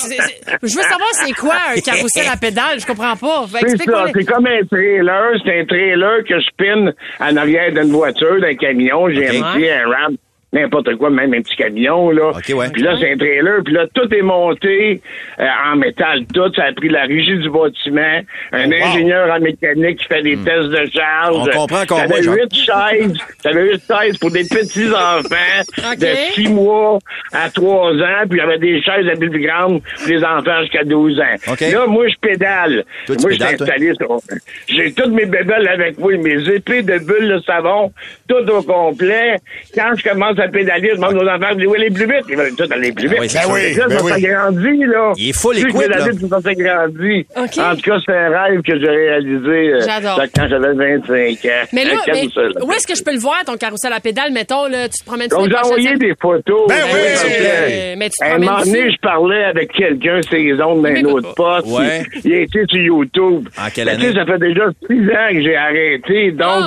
je 0.62 0.76
veux 0.76 0.82
savoir 0.82 1.08
c'est 1.12 1.32
quoi 1.32 1.54
un 1.76 1.80
carrousel 1.84 2.26
à 2.32 2.36
pédale. 2.36 2.80
Je 2.80 2.86
comprends 2.86 3.16
pas. 3.16 3.44
C'est 3.60 3.76
ça, 3.82 4.04
les- 4.06 4.12
c'est 4.14 4.24
comme 4.24 4.46
un 4.46 4.64
trailer, 4.70 5.32
c'est 5.44 5.60
un 5.60 5.64
trailer 5.64 6.24
que 6.28 6.38
je 6.40 6.46
pine 6.56 6.92
en 7.20 7.36
arrière 7.36 7.72
d'une 7.72 7.92
voiture, 7.92 8.40
d'un 8.40 8.54
camion, 8.54 9.08
j'ai 9.10 9.28
un 9.28 9.42
petit, 9.54 9.68
un 9.70 9.84
ram, 9.88 10.16
n'importe 10.60 10.94
quoi, 10.96 11.10
même 11.10 11.32
un 11.34 11.40
petit 11.42 11.56
camion, 11.56 12.10
là. 12.10 12.30
Ok, 12.30 12.52
ouais. 12.54 12.68
Puis 12.72 12.82
là, 12.82 12.94
c'est 13.00 13.12
un 13.12 13.16
trailer, 13.16 13.62
puis 13.64 13.74
là, 13.74 13.86
tout 13.94 14.12
est 14.14 14.22
monté 14.22 15.00
euh, 15.40 15.44
en 15.72 15.76
métal, 15.76 16.24
tout, 16.32 16.52
ça 16.54 16.64
a 16.64 16.72
pris 16.72 16.88
la 16.88 17.02
régie 17.02 17.36
du 17.38 17.50
bâtiment, 17.50 18.20
un 18.52 18.66
Oh, 18.66 18.68
wow. 18.68 18.86
ingénieur 18.86 19.30
en 19.34 19.40
mécanique 19.40 19.98
qui 19.98 20.06
fait 20.06 20.22
des 20.22 20.36
tests 20.38 20.68
de 20.68 20.90
charge. 20.92 21.36
Hmm. 21.36 21.50
On 21.54 21.66
comprend 21.66 22.08
moins, 22.08 22.22
Jacques. 22.22 22.34
huit 22.34 22.54
chaises, 22.54 23.14
j'avais 23.44 23.62
huit 23.72 23.82
chaises 23.86 24.18
pour 24.18 24.30
des 24.30 24.44
petits-enfants 24.44 25.90
Ok. 25.92 25.98
de 25.98 26.06
six 26.32 26.48
mois 26.48 26.98
à 27.32 27.50
trois 27.50 27.92
ans, 27.92 28.24
puis 28.28 28.38
j'avais 28.40 28.58
des 28.58 28.80
chaises 28.82 29.06
un 29.08 29.16
peu 29.18 29.28
plus 29.30 29.46
grandes 29.46 29.82
pour 29.82 30.08
les 30.08 30.24
enfants 30.24 30.60
jusqu'à 30.62 30.84
12 30.84 31.20
ans. 31.20 31.52
Ok. 31.52 31.60
Là, 31.60 31.86
moi, 31.86 32.08
je 32.08 32.14
pédale. 32.20 32.84
Toi, 33.06 33.16
moi, 33.20 33.30
je 33.30 33.34
suis 33.36 33.44
installé 33.44 33.92
sur... 33.94 34.18
J'ai 34.68 34.92
toutes 34.92 35.12
mes 35.12 35.26
bébelles 35.26 35.68
avec 35.68 35.98
moi, 35.98 36.16
mes 36.16 36.48
épées 36.48 36.82
de 36.82 36.98
bulles 36.98 37.28
de 37.28 37.40
savon, 37.46 37.92
tout 38.28 38.48
au 38.50 38.62
complet. 38.62 39.36
Quand 39.74 39.92
je 39.96 40.02
commence 40.08 40.38
à 40.38 40.45
pédaler, 40.48 40.90
je 40.90 40.94
demande 40.96 41.14
aux 41.16 41.26
enfants, 41.28 41.46
je 41.52 41.58
dis, 41.58 41.66
oui, 41.66 41.78
aller 41.78 41.90
plus 41.90 42.06
vite. 42.06 42.24
Ils 42.28 42.36
veulent 42.36 42.54
tout 42.56 42.64
aller 42.70 42.92
plus 42.92 43.08
vite. 43.08 43.18
oui, 43.20 43.28
c'est 43.28 43.38
Ben 43.38 43.44
sûr. 43.44 43.52
oui, 43.54 43.74
là, 43.74 43.86
ben 43.88 43.98
ça 43.98 44.04
oui. 44.04 44.10
s'agrandit, 44.12 44.84
là. 44.86 45.12
Il 45.16 45.28
est 45.28 45.32
Plus 45.32 45.62
que 45.64 45.68
équipe, 45.68 45.88
là. 45.90 46.28
ça 46.28 46.40
s'agrandit. 46.40 47.26
Ok. 47.36 47.58
En 47.58 47.74
tout 47.76 47.82
cas, 47.82 47.96
c'est 48.04 48.12
un 48.16 48.28
rêve 48.42 48.62
que 48.62 48.78
j'ai 48.80 48.88
réalisé 48.88 49.72
euh, 49.74 49.80
J'adore. 49.86 50.22
quand 50.34 50.48
j'avais 50.48 50.72
25 50.72 51.44
ans. 51.44 51.66
Mais 51.72 51.84
là, 51.84 51.90
mais 52.06 52.28
où 52.62 52.72
est-ce 52.72 52.86
que 52.86 52.94
je 52.94 53.02
peux 53.02 53.12
le 53.12 53.18
voir, 53.20 53.42
ton 53.44 53.56
carrousel 53.56 53.92
à 53.92 54.00
pédale? 54.00 54.32
Mettons, 54.32 54.66
là, 54.68 54.88
tu 54.88 54.98
te 55.00 55.04
promènes 55.04 55.28
Donc, 55.28 55.44
j'ai 55.44 55.48
les 55.50 55.56
envoyé 55.56 55.96
des 55.96 56.12
photos. 56.20 56.68
Ben 56.68 56.74
oui, 56.86 57.00
vous 57.14 57.22
que- 57.22 57.36
plaît. 57.38 57.94
Mais 57.96 58.10
tu 58.10 58.16
te 58.18 58.24
À 58.24 58.34
un 58.34 58.38
moment 58.38 58.58
donné, 58.58 58.90
je 58.90 58.96
parlais 59.00 59.44
avec 59.44 59.72
quelqu'un, 59.72 60.20
ses 60.30 60.52
ondes 60.62 60.82
d'un 60.82 61.04
autre 61.04 61.34
poste. 61.34 61.66
Ouais. 61.68 62.02
Il, 62.24 62.32
été 62.34 62.60
sur 62.68 62.80
YouTube. 62.80 63.48
En 63.58 63.70
quelle 63.74 63.86
Mais 63.86 63.94
tu 63.96 64.00
sais, 64.02 64.06
année? 64.08 64.14
ça 64.18 64.26
fait 64.26 64.38
déjà 64.38 64.64
six 64.88 65.00
ans 65.10 65.28
que 65.32 65.42
j'ai 65.42 65.56
arrêté. 65.56 66.30
Donc, 66.32 66.64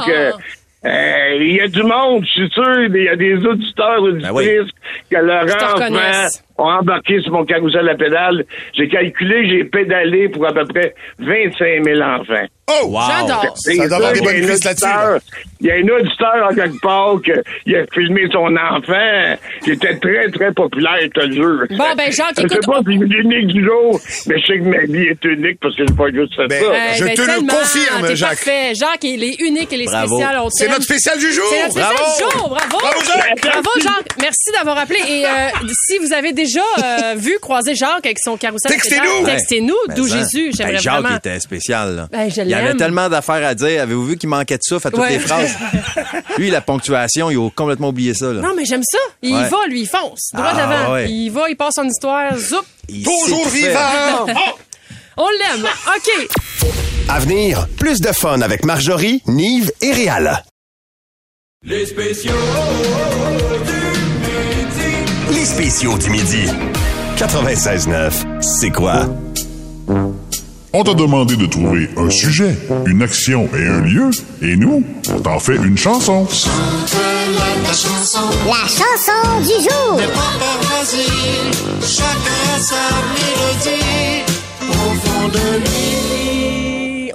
Euh, 0.85 1.35
il 1.41 1.55
y 1.55 1.61
a 1.61 1.67
du 1.67 1.83
monde, 1.83 2.23
je 2.25 2.31
suis 2.31 2.49
sûr. 2.51 2.83
Il 2.85 3.03
y 3.03 3.09
a 3.09 3.15
des 3.15 3.35
auditeurs, 3.45 4.01
auditrices, 4.01 4.23
Ben 4.23 4.33
oui. 4.33 4.71
que 5.11 5.15
leur 5.17 5.45
enfant. 5.75 6.37
Ont 6.59 6.69
embarqué 6.69 7.19
sur 7.21 7.31
mon 7.31 7.45
carousel 7.45 7.87
à 7.89 7.95
pédale. 7.95 8.45
J'ai 8.77 8.87
calculé, 8.87 9.49
j'ai 9.49 9.63
pédalé 9.63 10.29
pour 10.29 10.45
à 10.47 10.53
peu 10.53 10.65
près 10.65 10.93
25 11.19 11.83
000 11.85 12.01
enfants. 12.01 12.45
Oh! 12.71 12.85
Wow. 12.87 13.01
J'adore. 13.09 13.53
C'est 13.55 13.73
Ça 13.75 13.87
doit 13.87 13.97
avoir 13.97 14.11
des 14.11 14.17
sûr, 14.19 14.25
bonnes 14.27 14.35
il 14.35 14.41
y 14.41 14.43
a 14.43 14.45
un 14.45 14.49
cuisses 14.51 14.63
là-dessus, 14.63 14.85
auditeur- 14.85 15.11
là. 15.13 15.19
Il 15.61 15.67
y 15.67 15.71
a 15.71 15.73
un 15.75 15.87
auditeur 15.99 16.47
en 16.51 16.55
quelque 16.55 16.81
part 16.81 17.15
que, 17.25 17.43
il 17.65 17.75
a 17.75 17.85
filmé 17.91 18.21
son 18.31 18.55
enfant 18.55 19.37
qui 19.63 19.71
était 19.71 19.97
très, 19.97 20.29
très 20.29 20.51
populaire, 20.53 20.99
je 21.01 21.07
te 21.07 21.19
le 21.25 21.33
jure. 21.33 21.65
Bon, 21.71 21.85
ben, 21.97 22.11
Jacques, 22.11 22.35
Je 22.37 22.41
sais 22.41 22.55
écoute, 22.55 22.65
pas 22.67 22.79
si 22.79 22.99
c'est 22.99 23.17
unique 23.17 23.47
du 23.47 23.65
jour, 23.65 23.99
mais 24.27 24.39
je 24.39 24.45
sais 24.45 24.59
que 24.59 24.63
ma 24.65 24.83
vie 24.85 25.07
est 25.07 25.25
unique 25.25 25.59
parce 25.59 25.75
que 25.75 25.83
j'ai 25.87 25.93
pas 25.95 26.11
juste 26.11 26.35
fait 26.35 26.47
Ben, 26.47 26.61
ça. 26.63 26.71
Eh 26.93 26.97
Je 26.99 27.05
te 27.15 27.21
le 27.21 27.47
confirme, 27.47 28.15
Jacques. 28.15 28.29
Parfait. 28.29 28.73
Jacques, 28.75 29.03
il 29.03 29.23
est 29.23 29.39
unique, 29.41 29.69
il 29.71 29.81
est 29.81 29.85
Bravo. 29.85 30.15
spécial. 30.17 30.39
C'est 30.51 30.67
notre 30.69 30.83
spécial 30.83 31.17
du 31.17 31.31
jour! 31.33 31.45
C'est 31.49 31.59
notre 31.63 31.71
spécial 31.71 31.93
Bravo! 31.95 32.11
du 32.13 32.37
jour. 32.39 32.49
Bravo. 32.49 32.77
Bravo, 32.79 32.99
Jacques! 33.03 33.41
Bravo, 33.41 33.69
Jacques. 33.81 34.11
Merci 34.21 34.51
d'avoir 34.55 34.77
appelé. 34.77 34.99
Et 35.09 35.25
euh, 35.25 35.29
si 35.87 35.97
vous 35.97 36.13
avez 36.13 36.33
déjà 36.33 36.48
euh, 36.57 37.15
vu 37.17 37.37
croiser 37.41 37.75
Jacques 37.75 38.05
avec 38.05 38.17
son 38.19 38.37
carrousel 38.37 38.71
Textez-nous! 38.71 39.25
textez-nous 39.25 39.75
Mais 39.87 39.95
d'où 39.95 40.07
ça. 40.07 40.17
Jésus. 40.17 40.51
J'aimerais 40.55 40.73
Ben, 40.75 40.79
Jacques, 40.81 41.01
vraiment. 41.01 41.17
était 41.17 41.39
spécial. 41.39 41.95
Là. 41.95 42.07
Ben, 42.11 42.29
je 42.29 42.41
il 42.41 42.49
y 42.49 42.53
avait 42.53 42.75
tellement 42.75 43.09
d'affaires 43.09 43.45
à 43.47 43.53
dire. 43.55 43.81
Avez-vous 43.83 44.05
vu 44.05 44.17
qu'il 44.17 44.29
manquait 44.29 44.57
de 44.57 44.63
souffle 44.63 44.87
à 44.87 44.91
toutes 44.91 44.99
Ouais. 45.01 45.09
les 45.11 45.19
phrases? 45.19 45.51
lui, 46.37 46.49
la 46.49 46.61
ponctuation, 46.61 47.29
il 47.31 47.37
a 47.37 47.49
complètement 47.49 47.89
oublié 47.89 48.13
ça. 48.13 48.27
Là. 48.33 48.41
Non, 48.41 48.53
mais 48.55 48.65
j'aime 48.65 48.83
ça. 48.83 48.97
Il 49.21 49.35
Ouais. 49.35 49.47
va, 49.49 49.57
lui, 49.67 49.81
il 49.81 49.87
fonce. 49.87 50.29
Droit 50.33 50.51
Ah, 50.53 50.61
devant. 50.83 50.93
ouais. 50.93 51.09
Il 51.09 51.29
va, 51.29 51.49
il 51.49 51.55
passe 51.55 51.75
son 51.75 51.85
histoire. 51.87 52.35
Zoup. 52.37 52.65
Il 52.87 53.03
Toujours 53.03 53.47
vivant! 53.49 54.25
On 55.17 55.27
l'aime. 55.29 55.65
OK. 55.95 56.27
À 57.09 57.19
venir, 57.19 57.67
plus 57.77 57.99
de 58.01 58.11
fun 58.11 58.41
avec 58.41 58.63
Marjorie, 58.65 59.21
Nive 59.27 59.71
et 59.81 59.91
Réal. 59.91 60.43
Les 61.63 61.85
spéciaux 61.85 62.31
spéciaux 65.49 65.97
du 65.97 66.11
midi. 66.11 66.45
96.9, 67.17 68.41
c'est 68.41 68.69
quoi? 68.69 69.07
On 70.71 70.83
t'a 70.83 70.93
demandé 70.93 71.35
de 71.35 71.47
trouver 71.47 71.89
un 71.97 72.09
sujet, 72.11 72.55
une 72.85 73.01
action 73.01 73.49
et 73.57 73.65
un 73.65 73.81
lieu, 73.81 74.11
et 74.43 74.55
nous, 74.55 74.83
on 75.11 75.19
t'en 75.19 75.39
fait 75.39 75.55
une 75.55 75.77
chanson. 75.77 76.27
La 77.65 77.73
chanson 77.73 79.21
du 79.41 79.63
jour. 79.63 79.99
Chacun 81.81 82.55
sa 82.61 82.85
mélodie 83.15 84.23
au 84.69 84.73
fond 85.03 85.27
de 85.29 85.59
lui. 85.61 86.48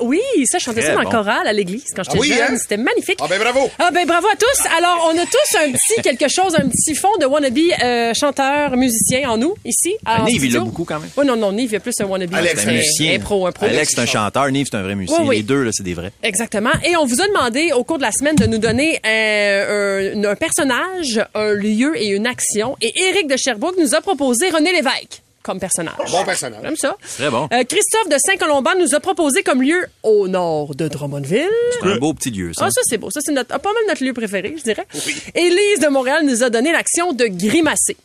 Oui, 0.04 0.20
ça, 0.44 0.58
je 0.58 0.64
chantais 0.64 0.82
ça 0.82 0.88
dans 0.94 1.02
bon. 1.02 1.08
le 1.08 1.10
chorale 1.10 1.46
à 1.46 1.52
l'église 1.52 1.84
quand 1.94 2.02
j'étais 2.04 2.16
Ah 2.16 2.20
oui, 2.20 2.28
jeune. 2.28 2.38
hein? 2.54 2.56
C'était 2.60 2.76
magnifique. 2.76 3.18
Ah 3.22 3.26
ben 3.28 3.38
bravo! 3.40 3.70
Ah 3.78 3.90
ben 3.92 4.06
bravo 4.06 4.26
à 4.28 4.36
tous. 4.36 4.66
Alors, 4.76 5.10
on 5.12 5.18
a 5.18 5.24
tous 5.24 5.56
un 5.58 5.72
petit 5.72 6.02
quelque 6.02 6.28
chose, 6.28 6.54
un 6.56 6.68
petit 6.68 6.94
fond 6.94 7.16
de 7.20 7.26
wannabe 7.26 7.58
euh, 7.82 8.12
chanteur, 8.14 8.76
musicien 8.76 9.28
en 9.30 9.36
nous, 9.38 9.54
ici. 9.64 9.94
à- 10.04 10.22
en 10.22 10.24
Nive, 10.26 10.44
il 10.44 10.52
l'a 10.52 10.60
beaucoup 10.60 10.84
quand 10.84 11.00
même. 11.00 11.10
Oui, 11.16 11.26
non, 11.26 11.36
non, 11.36 11.52
Nive, 11.52 11.70
il 11.70 11.72
y 11.74 11.76
a 11.76 11.80
plus 11.80 11.94
un 12.00 12.04
wannabe. 12.04 12.34
Alex, 12.34 12.62
C'est 12.62 12.68
un 12.68 12.72
musicien. 12.72 13.14
Un 13.14 13.18
pro, 13.20 13.46
un 13.46 13.52
pro. 13.52 13.66
Alex, 13.66 13.92
c'est 13.94 14.00
un 14.00 14.06
chanteur. 14.06 14.50
Nive, 14.50 14.66
c'est 14.70 14.76
un 14.76 14.82
vrai 14.82 14.94
musicien. 14.94 15.20
Oui, 15.22 15.28
oui. 15.28 15.36
Les 15.38 15.42
deux, 15.42 15.62
là, 15.62 15.70
c'est 15.72 15.82
des 15.82 15.94
vrais. 15.94 16.12
Exactement. 16.22 16.70
Et 16.84 16.96
on 16.96 17.04
vous 17.06 17.20
a 17.20 17.26
demandé 17.26 17.72
au 17.72 17.84
cours 17.84 17.98
de 17.98 18.02
la 18.02 18.12
semaine 18.12 18.36
de 18.36 18.46
nous 18.46 18.58
donner 18.58 19.00
euh, 19.06 20.14
un, 20.14 20.24
un 20.24 20.34
personnage, 20.36 21.20
un 21.34 21.52
lieu 21.52 21.92
et 22.00 22.08
une 22.08 22.26
action. 22.26 22.76
Et 22.80 22.92
Éric 23.08 23.26
de 23.28 23.36
Sherbrooke 23.36 23.76
nous 23.78 23.94
a 23.94 24.00
proposé 24.00 24.50
René 24.50 24.72
Lévesque 24.72 25.22
comme 25.44 25.60
personnage. 25.60 25.94
Bon 26.10 26.24
personnage. 26.24 26.60
J'aime 26.62 26.76
ça. 26.76 26.96
Très 27.18 27.30
bon. 27.30 27.48
Euh, 27.52 27.62
Christophe 27.64 28.08
de 28.08 28.16
Saint-Colomban 28.18 28.70
nous 28.80 28.94
a 28.94 29.00
proposé 29.00 29.42
comme 29.42 29.62
lieu 29.62 29.86
au 30.02 30.26
nord 30.26 30.74
de 30.74 30.88
Drummondville. 30.88 31.48
C'est 31.80 31.86
un 31.86 31.98
beau 31.98 32.14
petit 32.14 32.30
lieu, 32.30 32.52
ça. 32.54 32.64
Ah, 32.66 32.70
ça, 32.70 32.80
c'est 32.84 32.96
beau. 32.98 33.10
Ça, 33.10 33.20
c'est 33.22 33.32
notre, 33.32 33.50
pas 33.50 33.72
mal 33.72 33.82
notre 33.86 34.02
lieu 34.02 34.14
préféré, 34.14 34.54
je 34.58 34.62
dirais. 34.62 34.86
Élise 35.34 35.80
de 35.80 35.88
Montréal 35.88 36.24
nous 36.24 36.42
a 36.42 36.50
donné 36.50 36.72
l'action 36.72 37.12
de 37.12 37.26
grimacer. 37.26 37.96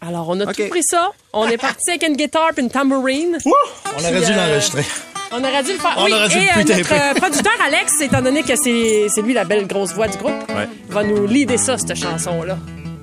Alors, 0.00 0.28
on 0.28 0.38
a 0.40 0.52
tout 0.52 0.68
pris 0.68 0.82
ça. 0.82 1.10
On 1.32 1.48
est 1.48 1.56
parti 1.56 1.90
avec 1.90 2.06
une 2.06 2.16
guitare 2.16 2.50
puis 2.54 2.62
une 2.62 2.70
tambourine. 2.70 3.38
On 3.44 3.98
aurait 4.00 4.20
dû 4.20 4.32
euh, 4.32 4.36
l'enregistrer. 4.36 4.84
On 5.32 5.42
aurait 5.42 5.62
dû 5.64 5.72
le 5.72 5.78
faire. 5.78 5.94
On 5.96 6.04
oui, 6.04 6.12
aurait 6.12 6.28
dû 6.28 6.36
et 6.36 6.40
le 6.40 6.70
euh, 6.70 7.08
notre 7.08 7.20
producteur 7.20 7.52
Alex, 7.66 8.00
étant 8.02 8.22
donné 8.22 8.42
que 8.44 8.54
c'est 8.54 9.06
c'est 9.08 9.22
lui 9.22 9.32
la 9.34 9.44
belle 9.44 9.66
grosse 9.66 9.92
voix 9.92 10.06
du 10.06 10.16
groupe, 10.18 10.34
Ouais. 10.50 10.68
va 10.90 11.02
nous 11.02 11.26
leader 11.26 11.58
ça, 11.58 11.76
cette 11.76 11.96
chanson-là. 11.96 12.56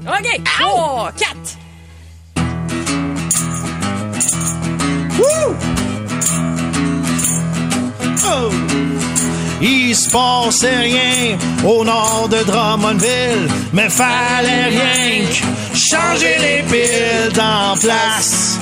OK, 0.08 0.42
3, 0.46 1.12
4. 1.18 1.61
Il 9.62 9.96
se 9.96 10.10
passait 10.10 10.76
rien 10.76 11.38
au 11.64 11.84
nord 11.84 12.28
de 12.30 12.44
Drummondville, 12.44 13.48
mais 13.74 13.90
fallait 13.90 14.70
rien 14.70 15.28
que 15.28 15.78
changer 15.78 16.36
les 16.40 16.64
piles 16.64 17.34
d'en 17.36 17.78
place. 17.78 18.58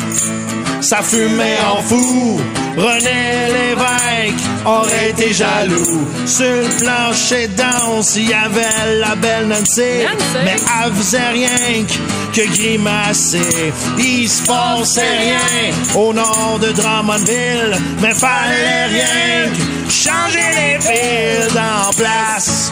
Ça 0.81 0.97
fumait 1.01 1.57
en 1.71 1.81
fou, 1.83 2.41
René 2.79 3.51
Lévesque 3.51 4.45
aurait 4.65 5.09
été 5.09 5.33
jaloux. 5.33 6.07
Sur 6.25 6.45
le 6.45 6.79
plancher 6.79 7.49
danse, 7.49 8.15
il 8.15 8.29
y 8.29 8.33
avait 8.33 8.99
la 8.99 9.15
belle 9.15 9.47
Nancy, 9.47 9.81
Nancy. 10.03 10.45
mais 10.45 10.55
elle 10.55 10.93
faisait 10.93 11.29
rien 11.29 11.85
que, 12.33 12.47
grimacer. 12.55 13.73
Il 13.97 14.29
se 14.29 14.43
passait 14.43 15.17
rien 15.17 15.73
au 15.93 16.13
nord 16.13 16.57
de 16.61 16.71
Drummondville, 16.71 17.77
mais 18.01 18.13
fallait 18.13 18.85
rien 18.85 19.51
que 19.51 19.91
changer 19.91 20.49
les 20.55 20.77
piles 20.79 21.53
d'en 21.53 21.91
place. 21.97 22.71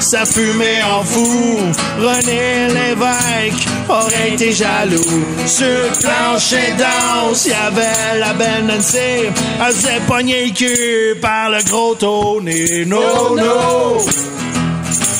Ça 0.00 0.26
fumait 0.26 0.82
en 0.82 1.02
fou, 1.02 1.58
René 1.98 2.68
Lévesque 2.68 3.66
aurait 3.88 4.30
été 4.32 4.52
jaloux. 4.52 5.24
Sur 5.46 5.66
le 5.66 5.90
plancher 6.00 6.74
danse, 6.78 7.46
y 7.46 7.52
avait 7.52 8.18
la 8.18 8.32
belle 8.34 8.66
Nancy, 8.66 8.96
elle 8.96 9.72
faisait 9.72 10.00
pogner 10.06 10.46
le 10.46 10.52
cul 10.52 11.18
par 11.20 11.50
le 11.50 11.62
gros 11.64 11.94
Tony. 11.94 12.84
No, 12.86 13.34
no, 13.36 13.98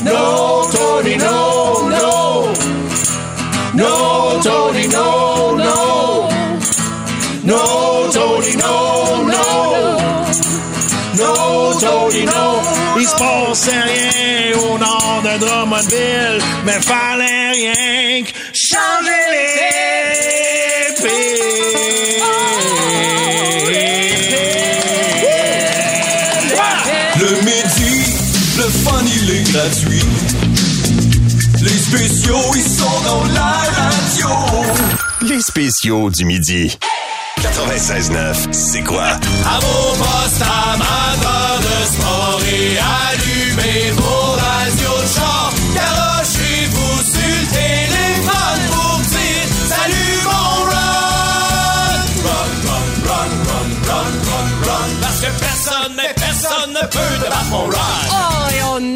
no, 0.05 0.69
Tony, 0.73 1.17
no, 1.17 1.89
no. 1.89 2.53
No, 3.75 4.41
Tony, 4.41 4.87
no, 4.87 5.57
no. 5.57 6.29
No, 7.43 8.09
Tony, 8.13 8.57
no. 8.57 9.04
No, 11.17 11.73
Tony, 11.79 12.25
no. 12.25 12.61
Il 12.99 13.07
se 13.07 13.15
passait 13.15 13.71
rien 13.71 14.59
au 14.59 14.79
nord 14.79 15.23
de 15.23 15.39
Drummondville, 15.39 16.41
mais 16.65 16.81
fallait 16.81 17.51
rien 17.53 18.23
que 18.25 18.31
changer 18.53 19.25
les 19.33 20.95
piles. 20.97 21.35
Le 27.21 27.31
midi, 27.43 27.95
le 28.59 28.65
fun 28.65 29.03
il 29.07 29.31
est 29.31 29.53
gratuit. 29.53 30.05
Les 31.63 31.79
spéciaux 31.79 32.55
ils 32.55 32.63
sont 32.63 33.01
dans 33.07 33.25
la 33.33 33.63
radio. 33.77 34.29
Les 35.23 35.41
spéciaux 35.41 36.11
du 36.11 36.25
midi. 36.25 36.77
96.9, 37.45 38.53
c'est 38.53 38.83
quoi? 38.83 39.05
À 39.05 39.59
vos 39.61 39.97
postes 39.99 40.43
amateurs 40.43 41.61
de 41.61 41.87
sport 41.87 42.41
et 42.51 42.79
allumez 42.79 43.14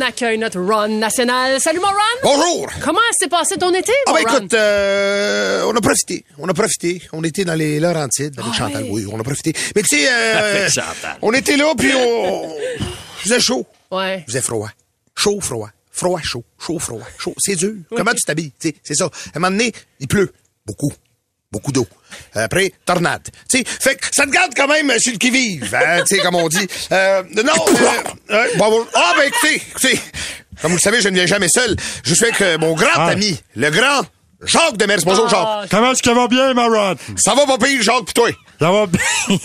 accueille 0.09 0.39
notre 0.39 0.59
Ron 0.59 0.89
national. 0.99 1.61
Salut, 1.61 1.81
mon 1.81 1.87
Ron! 1.89 2.19
Bonjour! 2.23 2.67
Comment 2.83 2.99
s'est 3.19 3.29
passé 3.29 3.57
ton 3.59 3.73
été, 3.75 3.93
Ah 4.07 4.13
ben 4.15 4.23
Ron? 4.27 4.37
écoute, 4.39 4.55
euh, 4.55 5.63
on 5.67 5.77
a 5.77 5.81
profité. 5.83 6.25
On 6.39 6.49
a 6.49 6.55
profité. 6.55 7.03
On 7.13 7.23
était 7.25 7.45
dans 7.45 7.55
les 7.55 7.79
Laurentides 7.79 8.35
avec 8.39 8.51
Ah 8.55 8.57
Chantal. 8.57 8.87
Oui, 8.89 9.05
on 9.13 9.21
a 9.21 9.23
profité. 9.23 9.53
Mais 9.77 9.83
tu 9.83 9.99
sais, 9.99 10.09
euh, 10.11 10.39
Avec 10.61 10.71
Chantal. 10.73 11.19
on 11.21 11.33
était 11.35 11.57
là, 11.59 11.73
puis 11.77 11.93
on... 11.95 12.57
Il 12.81 13.23
faisait 13.23 13.41
chaud. 13.41 13.67
Ouais. 13.91 14.21
Il 14.27 14.31
faisait 14.31 14.41
froid. 14.41 14.71
Chaud, 15.15 15.41
froid. 15.43 15.69
Froid, 15.91 16.21
chaud. 16.23 16.45
Chaud, 16.59 16.79
froid. 16.79 17.03
Chaud. 17.19 17.35
C'est 17.39 17.57
dur. 17.57 17.75
Comment 17.95 18.13
tu 18.13 18.23
t'habilles? 18.25 18.53
Tu 18.59 18.69
sais, 18.69 18.77
C'est 18.83 18.95
ça. 18.95 19.07
À 19.07 19.09
un 19.37 19.41
moment 19.41 19.51
donné, 19.51 19.73
il 20.01 20.09
pleut. 20.09 20.33
Beaucoup. 20.67 20.93
Beaucoup 21.51 21.73
d'eau. 21.73 21.87
Après, 22.35 22.73
tornade. 22.85 23.27
Tu 23.51 23.59
sais, 23.59 23.65
fait 23.67 23.97
que 23.97 24.07
ça 24.13 24.27
te 24.27 24.31
garde 24.31 24.53
quand 24.55 24.69
même 24.69 24.93
sur 24.99 25.13
le 25.13 25.19
qui-vive, 25.19 25.75
hein, 25.75 26.03
tu 26.07 26.17
sais, 26.17 26.23
comme 26.23 26.35
on 26.35 26.47
dit. 26.49 26.67
Euh, 26.93 27.23
non, 27.35 27.53
euh, 27.69 28.35
euh, 28.35 28.47
bon, 28.57 28.71
bon, 28.71 28.87
ah, 28.95 29.15
ben, 29.17 29.29
écoutez, 29.29 29.55
écoutez, 29.57 30.01
comme 30.61 30.73
vous 30.73 30.77
le 30.77 30.83
savez, 30.83 31.01
je 31.01 31.09
ne 31.09 31.15
viens 31.15 31.27
jamais 31.27 31.49
seul. 31.49 31.75
Je 32.05 32.15
suis 32.15 32.25
avec 32.25 32.41
euh, 32.43 32.59
mon 32.59 32.75
grand 32.75 32.89
Ah. 32.97 33.07
ami, 33.09 33.41
le 33.57 33.71
grand 33.71 34.03
Jacques 34.45 34.77
Demers. 34.77 34.99
Bonjour, 35.05 35.27
Ah, 35.35 35.61
Jacques. 35.63 35.71
Comment 35.71 35.93
est-ce 35.93 36.03
que 36.03 36.11
va 36.11 36.29
bien, 36.29 36.53
Maron? 36.53 36.97
Ça 37.17 37.35
va 37.35 37.47
pas 37.47 37.57
pire, 37.59 37.83
Jacques, 37.83 38.05
pis 38.07 38.15
toi? 38.15 38.29
Ça 38.61 38.71
va 38.71 38.87
bien. 38.87 39.01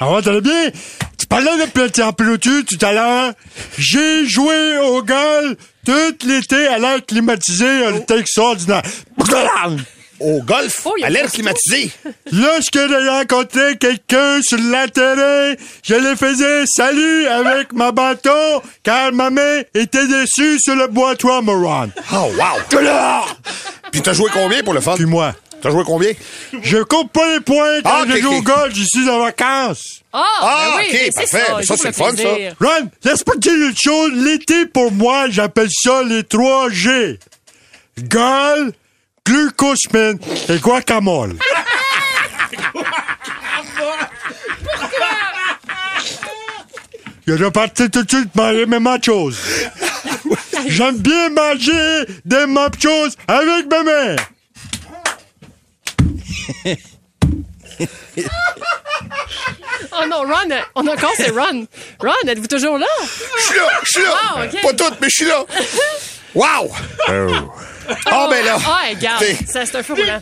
Ça 0.00 0.06
va 0.06 0.22
très 0.22 0.40
bien? 0.40 0.70
Tu 1.18 1.26
parlais 1.28 1.56
de 1.64 1.70
petit 1.70 2.02
en 2.02 2.12
pelotu 2.12 2.64
tout 2.64 2.84
à 2.84 2.92
l'heure. 2.92 3.32
J'ai 3.78 4.26
joué 4.26 4.78
au 4.78 5.02
golf 5.02 5.56
tout 5.86 6.14
l'été 6.26 6.66
à 6.66 6.78
l'air 6.78 7.04
climatisé. 7.06 7.66
On 7.86 7.98
était 7.98 8.18
extraordinaire. 8.18 8.82
Au 10.20 10.40
golf, 10.42 10.82
Oh, 10.84 10.92
il 10.96 11.00
y 11.02 11.04
a 11.04 11.06
à 11.06 11.10
l'air 11.10 11.30
climatisé. 11.30 11.90
Lorsque 12.32 12.78
j'ai 12.78 13.08
rencontré 13.08 13.76
quelqu'un 13.76 14.40
sur 14.42 14.58
terrain, 14.92 15.54
je 15.82 15.94
le 15.94 16.16
faisais 16.16 16.64
salut 16.66 17.26
avec 17.26 17.72
ma 17.72 17.92
bâton, 17.92 18.62
car 18.82 19.12
ma 19.12 19.30
main 19.30 19.60
était 19.74 20.06
dessus 20.06 20.58
sur 20.60 20.74
le 20.74 20.86
bois-toit, 20.86 21.42
Moran. 21.42 21.88
Oh, 22.12 22.30
wow. 22.36 23.24
Puis 23.92 24.00
t'as 24.02 24.12
joué 24.12 24.30
combien 24.32 24.62
pour 24.62 24.74
le 24.74 24.80
fun? 24.80 24.94
Puis 24.96 25.04
moi, 25.06 25.34
T'as 25.62 25.70
joué 25.70 25.84
combien? 25.84 26.12
je 26.62 26.76
compte 26.82 27.10
pas 27.12 27.32
les 27.34 27.40
points 27.40 27.80
quand 27.82 27.90
Ah, 27.90 28.02
ok, 28.02 28.10
je 28.14 28.20
joue 28.22 28.34
au 28.34 28.42
golf, 28.42 28.74
je 28.74 28.84
suis 28.84 29.08
en 29.08 29.20
vacances. 29.20 30.02
Ah, 30.12 30.22
Ah, 30.40 30.76
ben 30.76 30.84
oui, 30.92 30.98
ok, 31.08 31.14
parfait. 31.14 31.44
Ça, 31.46 31.62
ça, 31.62 31.76
c'est 31.76 31.88
le 31.88 31.92
fun, 31.94 32.10
ça. 32.14 32.28
Ron, 32.60 32.88
laisse 33.04 33.24
pas 33.24 33.36
dire 33.36 33.54
une 33.54 33.76
chose. 33.76 34.12
L'été, 34.14 34.66
pour 34.66 34.92
moi, 34.92 35.26
j'appelle 35.30 35.68
ça 35.70 36.02
les 36.02 36.24
3 36.24 36.68
G. 36.70 37.18
Golf, 38.02 38.74
glucosamine 39.26 40.18
et 40.48 40.58
guacamole. 40.58 41.36
Je 47.26 47.32
vais 47.32 47.50
partir 47.50 47.90
tout 47.90 48.04
de 48.04 48.08
suite 48.08 48.34
manger 48.36 48.66
mes 48.66 48.78
machos. 48.78 49.32
J'aime 50.68 50.98
bien 50.98 51.28
manger 51.30 52.06
des 52.24 52.46
machos 52.46 53.16
avec 53.26 53.66
ma 53.68 53.82
mère. 53.82 54.16
Oh 59.92 60.06
non, 60.08 60.18
Ron, 60.22 60.50
on 60.74 60.86
a 60.86 60.92
encore 60.92 61.12
c'est 61.16 61.30
Ron. 61.30 61.66
Ron, 62.00 62.28
êtes-vous 62.28 62.46
toujours 62.46 62.78
là? 62.78 62.86
Je 63.38 63.42
suis 63.42 63.56
là, 63.56 63.68
je 63.82 63.88
suis 63.90 64.02
là. 64.02 64.14
Ah, 64.22 64.44
ok. 64.44 64.62
Pas 64.62 64.72
toutes, 64.72 65.00
mais 65.00 65.08
je 65.08 65.14
suis 65.14 65.26
là. 65.26 65.44
Wow! 66.34 66.70
Oh, 67.08 67.50
ben 68.30 68.44
là. 68.44 68.58
Ah, 68.66 68.80
regarde, 68.90 69.24
ça 69.46 69.66
c'est 69.66 69.76
un 69.76 69.82
feu 69.82 69.94
roulant. 69.94 70.20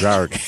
Jacques. 0.00 0.38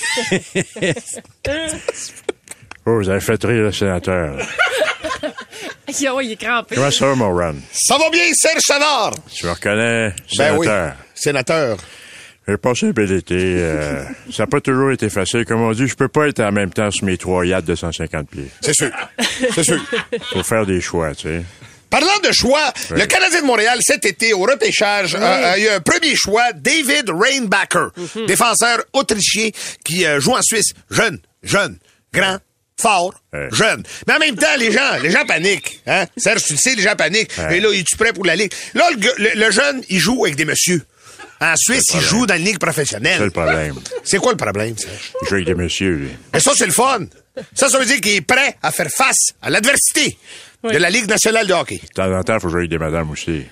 Oh, 2.87 2.97
vous 3.01 3.09
avez 3.09 3.21
fait 3.21 3.43
rire 3.45 3.63
le 3.65 3.73
sénateur. 3.73 4.37
Yo, 6.01 6.21
il 6.21 6.33
est 6.33 6.37
crampé. 6.37 6.75
Comment 6.75 6.91
ça 6.91 7.13
Ron? 7.13 7.55
Ça 7.73 7.97
va 7.99 8.11
bien, 8.11 8.25
Serge 8.35 8.61
Savard? 8.61 9.15
Tu 9.33 9.47
me 9.47 9.51
reconnais, 9.53 10.13
Ben 10.37 10.57
oui, 10.57 10.67
sénateur? 10.67 10.95
sénateur. 11.15 11.77
J'ai 12.47 12.57
passé 12.57 12.87
un 12.87 12.91
bel 12.91 13.13
été. 13.13 13.35
euh, 13.37 14.05
ça 14.33 14.45
n'a 14.45 14.47
pas 14.47 14.61
toujours 14.63 14.91
été 14.91 15.11
facile. 15.11 15.45
Comme 15.45 15.61
on 15.61 15.73
dit, 15.73 15.87
je 15.87 15.95
peux 15.95 16.09
pas 16.09 16.29
être 16.29 16.41
en 16.41 16.51
même 16.51 16.71
temps 16.71 16.91
sur 16.91 17.05
mes 17.05 17.19
trois 17.19 17.45
yachts 17.45 17.67
de 17.67 17.75
150 17.75 18.29
pieds. 18.31 18.49
C'est 18.63 18.73
sûr. 18.75 18.91
C'est 19.55 19.65
sûr. 19.65 19.79
Faut 20.33 20.43
faire 20.43 20.65
des 20.65 20.81
choix, 20.81 21.15
tu 21.15 21.29
sais. 21.29 21.43
Parlant 21.91 22.19
de 22.23 22.33
choix, 22.33 22.73
Oui. 22.91 23.01
le 23.01 23.07
Canadien 23.07 23.41
de 23.43 23.47
Montréal, 23.47 23.79
cet 23.83 24.05
été, 24.05 24.33
au 24.35 24.41
repêchage, 24.43 25.15
a- 25.15 25.53
a 25.53 25.59
eu 25.59 25.69
un 25.69 25.81
premier 25.81 26.15
choix, 26.17 26.53
David 26.55 27.11
Reinbacher, 27.11 27.89
défenseur 28.27 28.85
autrichien 28.93 29.51
qui 29.85 30.05
euh, 30.05 30.21
joue 30.21 30.33
en 30.35 30.43
Suisse. 30.43 30.73
Jeune, 30.91 31.19
jeune, 31.43 31.79
grand, 32.13 32.39
fort, 32.81 33.15
jeune. 33.53 33.83
Mais 34.07 34.15
en 34.15 34.19
même 34.19 34.37
temps, 34.37 34.47
les 34.59 34.71
gens, 34.71 34.99
les 35.03 35.11
gens 35.11 35.25
paniquent. 35.27 35.81
Hein? 35.87 36.05
Serge, 36.17 36.45
tu 36.45 36.53
le 36.53 36.59
sais, 36.59 36.75
les 36.75 36.83
gens 36.83 36.95
paniquent. 36.97 37.33
Ouais. 37.39 37.57
Et 37.57 37.61
là, 37.61 37.73
es-tu 37.73 37.97
prêt 37.97 38.13
pour 38.13 38.25
la 38.25 38.37
Ligue? 38.37 38.53
Là, 38.75 38.85
le, 39.35 39.51
jeune, 39.51 39.83
il 39.89 39.99
joue 39.99 40.25
avec 40.25 40.37
des 40.37 40.45
messieurs. 40.45 40.85
En 41.41 41.55
Suisse, 41.57 41.85
il 41.95 42.01
joue 42.01 42.27
dans 42.27 42.35
la 42.35 42.39
Ligue 42.39 42.55
C'est 42.55 42.59
professionnelle. 42.59 43.23
le 43.23 43.31
problème. 43.31 43.77
C'est 44.05 44.19
quoi 44.19 44.33
le 44.33 44.37
problème, 44.37 44.77
Serge? 44.77 45.13
Je 45.23 45.29
joue 45.29 45.35
avec 45.37 45.47
des 45.47 45.55
messieurs, 45.55 45.95
lui. 45.95 46.11
Mais 46.33 46.41
ça, 46.41 46.53
c'est 46.57 46.67
le 46.67 46.73
fun. 46.73 47.07
Ça, 47.55 47.69
ça 47.69 47.79
veut 47.79 47.85
dire 47.87 48.01
qu'il 48.01 48.15
est 48.15 48.21
prêt 48.21 48.57
à 48.63 48.73
faire 48.73 48.89
face 48.91 49.33
à 49.41 49.49
l'adversité 49.51 50.19
de 50.65 50.77
la 50.79 50.91
Ligue 50.91 51.09
nationale 51.09 51.47
de 51.47 51.53
hockey. 51.53 51.81
De 51.83 51.89
temps 51.95 52.13
en 52.13 52.23
temps, 52.23 52.39
faut 52.41 52.49
jouer 52.49 52.61
avec 52.61 52.71
des 52.71 52.79
madames 52.79 53.11
aussi. 53.11 53.45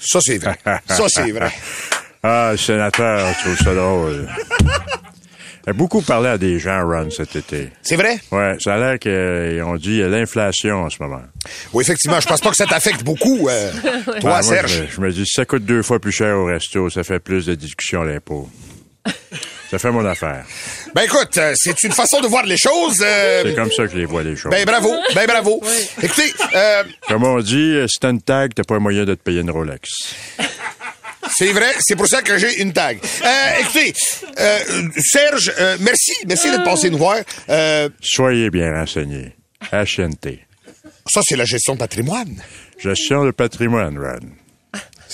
Ça, 0.00 0.20
c'est 0.22 0.38
vrai. 0.38 0.56
Ça, 0.88 1.04
c'est 1.08 1.30
vrai. 1.32 1.50
Ah, 2.24 2.50
le 2.52 2.56
sénateur, 2.56 3.26
je 3.34 3.40
trouve 3.40 3.56
ça 3.58 3.74
drôle. 3.74 4.28
J'ai 5.66 5.72
beaucoup 5.72 6.02
parlé 6.02 6.28
à 6.28 6.38
des 6.38 6.60
gens, 6.60 6.86
Ron, 6.86 7.10
cet 7.10 7.34
été. 7.34 7.70
C'est 7.82 7.96
vrai? 7.96 8.20
Ouais, 8.30 8.56
ça 8.60 8.74
a 8.74 8.78
l'air 8.78 8.98
qu'ils 9.00 9.60
ont 9.64 9.74
dit 9.74 9.90
il 9.94 9.96
y 9.96 10.02
a 10.04 10.08
l'inflation 10.08 10.84
en 10.84 10.88
ce 10.88 11.02
moment. 11.02 11.22
Oui, 11.72 11.82
effectivement. 11.82 12.20
Je 12.20 12.28
pense 12.28 12.40
pas 12.40 12.50
que 12.50 12.56
ça 12.56 12.66
t'affecte 12.66 13.02
beaucoup, 13.02 13.48
euh, 13.48 13.72
toi, 14.20 14.30
moi, 14.30 14.42
Serge. 14.42 14.70
Je, 14.72 14.82
me- 14.82 14.86
je 14.88 15.00
me 15.00 15.10
dis, 15.12 15.24
si 15.26 15.32
ça 15.34 15.44
coûte 15.44 15.64
deux 15.64 15.82
fois 15.82 15.98
plus 15.98 16.12
cher 16.12 16.36
au 16.36 16.44
resto, 16.44 16.88
ça 16.90 17.02
fait 17.02 17.18
plus 17.18 17.46
de 17.46 17.56
discussions 17.56 18.02
à 18.02 18.04
l'impôt. 18.04 18.48
ça 19.72 19.78
fait 19.78 19.90
mon 19.90 20.04
affaire. 20.04 20.44
Ben 20.94 21.02
écoute, 21.04 21.38
euh, 21.38 21.54
c'est 21.56 21.82
une 21.84 21.92
façon 21.92 22.20
de 22.20 22.26
voir 22.26 22.44
les 22.44 22.58
choses. 22.58 22.98
euh, 23.02 23.42
C'est 23.42 23.54
comme 23.54 23.70
ça 23.72 23.86
que 23.86 23.92
je 23.92 23.96
les 23.96 24.04
vois, 24.04 24.22
les 24.22 24.36
choses. 24.36 24.50
ben 24.50 24.66
bravo, 24.66 24.94
ben 25.14 25.26
bravo. 25.26 25.62
Écoutez, 26.02 26.30
euh, 26.54 26.84
Comme 27.08 27.24
on 27.24 27.40
dit, 27.40 27.78
si 27.88 27.98
t'as 27.98 28.10
une 28.10 28.20
tag, 28.20 28.52
t'as 28.54 28.64
pas 28.64 28.78
moyen 28.78 29.06
de 29.06 29.14
te 29.14 29.22
payer 29.22 29.40
une 29.40 29.50
Rolex. 29.50 29.88
c'est 31.34 31.52
vrai, 31.52 31.70
c'est 31.80 31.96
pour 31.96 32.06
ça 32.06 32.20
que 32.20 32.36
j'ai 32.36 32.60
une 32.60 32.74
tag. 32.74 32.98
Euh, 33.24 33.28
écoutez, 33.60 33.94
euh, 34.38 34.58
Serge, 34.98 35.50
euh, 35.58 35.78
merci, 35.80 36.12
merci 36.26 36.50
d'être 36.50 36.64
passé 36.64 36.90
nous 36.90 36.98
voir. 36.98 37.16
Euh, 37.48 37.88
Soyez 38.02 38.50
bien 38.50 38.74
renseignés. 38.74 39.34
HNT. 39.72 40.40
ça, 41.08 41.22
c'est 41.24 41.36
la 41.36 41.46
gestion 41.46 41.72
de 41.74 41.78
patrimoine. 41.78 42.36
Gestion 42.78 43.24
de 43.24 43.30
patrimoine, 43.30 43.96
Ron. 43.98 44.28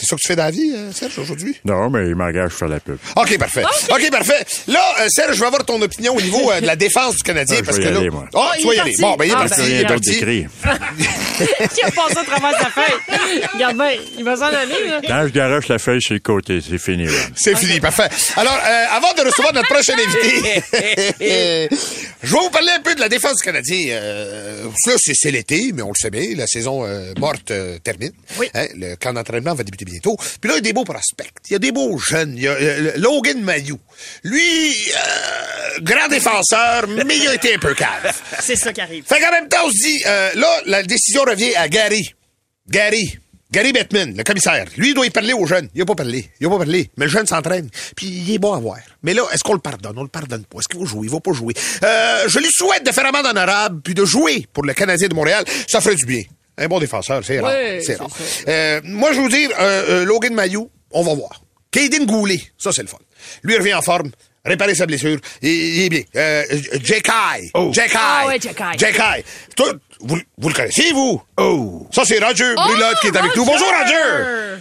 C'est 0.00 0.07
ça 0.07 0.14
que 0.17 0.21
tu 0.21 0.28
fais 0.28 0.37
dans 0.37 0.45
la 0.45 0.50
vie, 0.52 0.73
euh, 0.76 0.93
Serge, 0.93 1.19
aujourd'hui? 1.19 1.57
Non, 1.64 1.90
mais 1.90 2.07
il 2.09 2.14
m'engage 2.14 2.52
faire 2.52 2.69
la 2.69 2.78
pub. 2.78 2.99
OK, 3.17 3.37
parfait. 3.38 3.64
OK, 3.90 4.11
parfait. 4.11 4.45
Là, 4.69 4.81
euh, 5.00 5.09
Serge, 5.09 5.35
je 5.35 5.40
veux 5.40 5.47
avoir 5.47 5.64
ton 5.64 5.81
opinion 5.83 6.14
au 6.14 6.21
niveau 6.21 6.52
euh, 6.52 6.61
de 6.61 6.67
la 6.67 6.76
défense 6.76 7.17
du 7.17 7.23
Canadien. 7.25 7.57
Ah, 7.59 7.61
je 7.62 7.64
parce 7.67 7.78
vais 7.78 7.85
que 7.85 7.88
y 7.88 7.93
là... 7.93 7.99
aller, 8.00 8.11
moi. 8.11 8.26
Ah, 8.35 8.52
tu 8.61 8.67
vas 8.69 8.75
y 8.75 8.78
aller. 8.78 8.95
Bon, 9.00 9.17
ben, 9.17 9.25
il 9.25 9.31
est 9.31 9.35
Ah, 9.35 9.38
parti. 9.38 9.61
ben, 9.61 9.67
il 9.67 9.73
est 9.73 9.78
Rien 9.78 9.88
d'autre 9.88 9.95
parti. 9.95 10.11
d'écrit. 10.11 10.47
Qui 11.75 11.83
a 11.83 11.90
passé 11.90 12.19
à 12.19 12.25
travers 12.25 12.61
sa 12.61 12.71
feuille? 12.71 13.43
Regarde 13.55 13.76
bien, 13.76 13.90
il 14.19 14.25
va 14.25 14.37
s'en 14.37 14.43
aller, 14.45 14.88
là. 14.88 15.00
Quand 15.07 15.23
je 15.26 15.33
garoche 15.33 15.69
la 15.69 15.78
feuille 15.78 16.00
sur 16.02 16.14
le 16.14 16.21
côté, 16.21 16.61
c'est 16.61 16.78
fini, 16.78 17.09
Ron. 17.09 17.14
C'est 17.35 17.57
fini, 17.57 17.81
parfait. 17.81 18.09
Alors, 18.37 18.55
euh, 18.64 18.85
avant 18.93 19.12
de 19.14 19.26
recevoir 19.26 19.52
notre 19.52 19.69
prochain 19.69 19.95
invité, 19.95 20.62
je 22.23 22.33
vais 22.33 22.38
vous 22.40 22.50
parler 22.50 22.71
un 22.76 22.81
peu 22.81 22.95
de 22.95 23.00
la 23.00 23.09
défense 23.09 23.37
du 23.37 23.43
Canadien. 23.43 23.87
Euh, 23.90 24.64
ça, 24.76 24.93
c'est, 24.99 25.31
l'été, 25.31 25.73
mais 25.75 25.83
on 25.83 25.88
le 25.88 25.95
sait 26.00 26.11
bien, 26.11 26.35
la 26.37 26.47
saison 26.47 26.85
euh, 26.85 27.12
morte 27.19 27.50
euh, 27.50 27.78
termine. 27.83 28.12
Hein, 28.55 28.67
le 28.76 28.95
camp 28.97 29.12
d'entraînement 29.12 29.55
va 29.55 29.62
débuter 29.64 29.85
bientôt. 29.88 30.16
Puis 30.40 30.49
là, 30.49 30.54
il 30.54 30.57
y 30.57 30.59
a 30.59 30.61
des 30.61 30.73
beaux 30.73 30.85
prospects. 30.85 31.33
Il 31.49 31.52
y 31.52 31.57
a 31.57 31.59
des 31.59 31.73
beaux 31.73 31.99
jeunes. 31.99 32.35
Il 32.37 32.42
y 32.42 32.49
a 32.49 32.52
euh, 32.52 32.92
Logan 32.97 33.40
Mayou. 33.40 33.78
Lui, 34.25 34.75
euh, 34.95 35.80
grand 35.83 36.09
défenseur, 36.09 36.87
mais 36.88 37.16
il 37.16 37.28
a 37.28 37.35
été 37.35 37.54
un 37.54 37.59
peu 37.59 37.75
cave. 37.75 38.14
C'est 38.40 38.57
ça 38.57 38.73
qui 38.73 38.80
arrive. 38.80 39.04
Fait 39.04 39.21
qu'en 39.21 39.30
même 39.30 39.49
temps, 39.49 39.64
on 39.64 39.71
se 39.71 39.76
dit, 39.76 40.02
euh, 40.07 40.30
là, 40.35 40.61
la 40.66 40.83
décision 40.83 41.23
revient 41.23 41.54
à 41.57 41.68
Gary. 41.68 42.14
Gary. 42.68 43.18
Gary 43.50 43.73
Bettman, 43.73 44.14
le 44.14 44.23
commissaire. 44.25 44.66
Lui, 44.76 44.90
il 44.90 44.95
doit 44.95 45.07
y 45.07 45.11
parler 45.11 45.33
aux 45.33 45.47
jeunes. 45.47 45.71
Il 45.75 45.80
a 45.80 45.87
pas 45.87 45.95
parlé. 45.95 46.28
Il 46.38 46.47
a 46.47 46.50
pas 46.50 46.59
parlé. 46.59 46.90
Mais 46.99 47.07
le 47.07 47.11
jeune 47.11 47.26
s'entraîne. 47.26 47.71
Puis 47.97 48.07
il 48.07 48.35
est 48.35 48.38
bon 48.38 48.52
à 48.52 48.59
voir. 48.59 48.76
Mais 49.02 49.14
là, 49.14 49.23
est-ce 49.33 49.42
qu'on 49.42 49.54
le 49.54 49.59
pardonne? 49.59 49.97
On 49.97 50.02
le 50.02 50.09
pardonne 50.09 50.45
pas. 50.45 50.59
Est-ce 50.59 50.68
qu'il 50.68 50.78
va 50.78 50.85
jouer? 50.85 51.07
Il 51.07 51.11
va 51.11 51.21
pas 51.21 51.33
jouer. 51.33 51.54
Euh, 51.83 52.25
je 52.26 52.38
lui 52.40 52.50
souhaite 52.50 52.85
de 52.85 52.92
faire 52.92 53.07
amende 53.07 53.25
honorable 53.25 53.80
puis 53.83 53.95
de 53.95 54.04
jouer 54.04 54.47
pour 54.52 54.64
le 54.64 54.75
Canadien 54.75 55.09
de 55.09 55.14
Montréal. 55.14 55.45
Ça 55.66 55.80
ferait 55.80 55.95
du 55.95 56.04
bien. 56.04 56.23
Un 56.58 56.66
bon 56.66 56.78
défenseur, 56.80 57.22
c'est 57.24 57.40
rare. 57.40 57.52
Oui, 57.56 57.82
c'est 57.82 57.97
rare. 57.97 58.08
Euh, 58.49 58.80
moi, 58.84 59.12
je 59.12 59.21
veux 59.21 59.28
dire, 59.28 59.50
euh, 59.58 60.02
euh, 60.02 60.04
Logan 60.04 60.34
Mayou, 60.34 60.71
on 60.90 61.02
va 61.04 61.14
voir. 61.14 61.42
Caden 61.71 62.06
Goulet, 62.06 62.40
ça, 62.58 62.73
c'est 62.73 62.82
le 62.82 62.88
fun. 62.88 62.99
Lui, 63.42 63.54
il 63.54 63.58
revient 63.58 63.75
en 63.75 63.82
forme. 63.82 64.10
Réparer 64.44 64.75
sa 64.75 64.86
blessure. 64.86 65.18
Il, 65.42 65.50
il 65.50 65.82
est 65.84 65.88
bien. 65.90 66.02
Euh, 66.16 66.42
Jekai. 66.82 67.50
Oh. 67.54 67.71
Jekai. 67.75 67.97
Ah 67.99 68.25
ouais, 68.26 68.40
Jekai. 68.40 68.78
Jekai. 68.78 69.25
Toi, 69.56 69.73
vous, 70.00 70.18
vous 70.38 70.49
le 70.49 70.54
connaissez, 70.54 70.92
vous? 70.92 71.21
Oh! 71.36 71.86
Ça, 71.92 72.02
c'est 72.04 72.18
Roger 72.25 72.54
Oh, 72.56 72.60
Brulotte 72.66 72.97
qui 73.00 73.08
est 73.08 73.16
avec 73.16 73.36
nous. 73.36 73.44
Bonjour, 73.44 73.66
Roger! 73.66 74.56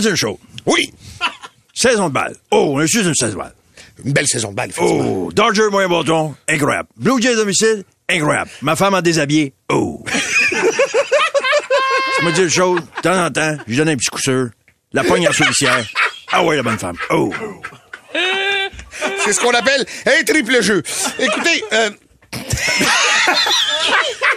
Dire 0.00 0.16
chaud. 0.16 0.38
Oui, 0.66 0.92
Saison 1.74 2.08
de 2.08 2.14
balle. 2.14 2.36
Oh, 2.50 2.72
on 2.74 2.78
a 2.78 2.86
juste 2.86 3.06
une 3.06 3.14
saison 3.14 3.32
de 3.32 3.38
balle. 3.38 3.54
une 4.04 4.12
belle 4.12 4.26
saison 4.28 4.50
de 4.50 4.54
balle, 4.54 4.70
effectivement. 4.70 5.24
Oh, 5.26 5.32
Dodger, 5.32 5.68
moyen 5.70 5.88
bâton, 5.88 6.34
incroyable. 6.48 6.88
Blue 6.96 7.20
Jays 7.20 7.34
domicile, 7.34 7.82
incroyable. 8.08 8.50
Ma 8.60 8.76
femme 8.76 8.94
en 8.94 9.02
déshabillé, 9.02 9.54
oh. 9.70 10.04
Tu 12.22 12.28
me 12.28 12.32
dis 12.34 12.42
le 12.42 12.48
chaud, 12.48 12.78
de 12.78 13.00
temps 13.02 13.26
en 13.26 13.30
temps, 13.32 13.56
je 13.66 13.70
lui 13.72 13.76
donne 13.76 13.88
un 13.88 13.96
petit 13.96 14.08
coup 14.08 14.20
sûr. 14.20 14.50
La 14.92 15.02
poigne 15.02 15.28
en 15.28 15.32
souricière. 15.32 15.84
Ah 16.30 16.44
ouais, 16.44 16.54
la 16.54 16.62
bonne 16.62 16.78
femme. 16.78 16.96
Oh. 17.10 17.34
C'est 19.24 19.32
ce 19.32 19.40
qu'on 19.40 19.50
appelle 19.50 19.84
un 20.06 20.22
triple 20.22 20.62
jeu. 20.62 20.84
Écoutez, 21.18 21.64
euh, 21.72 21.90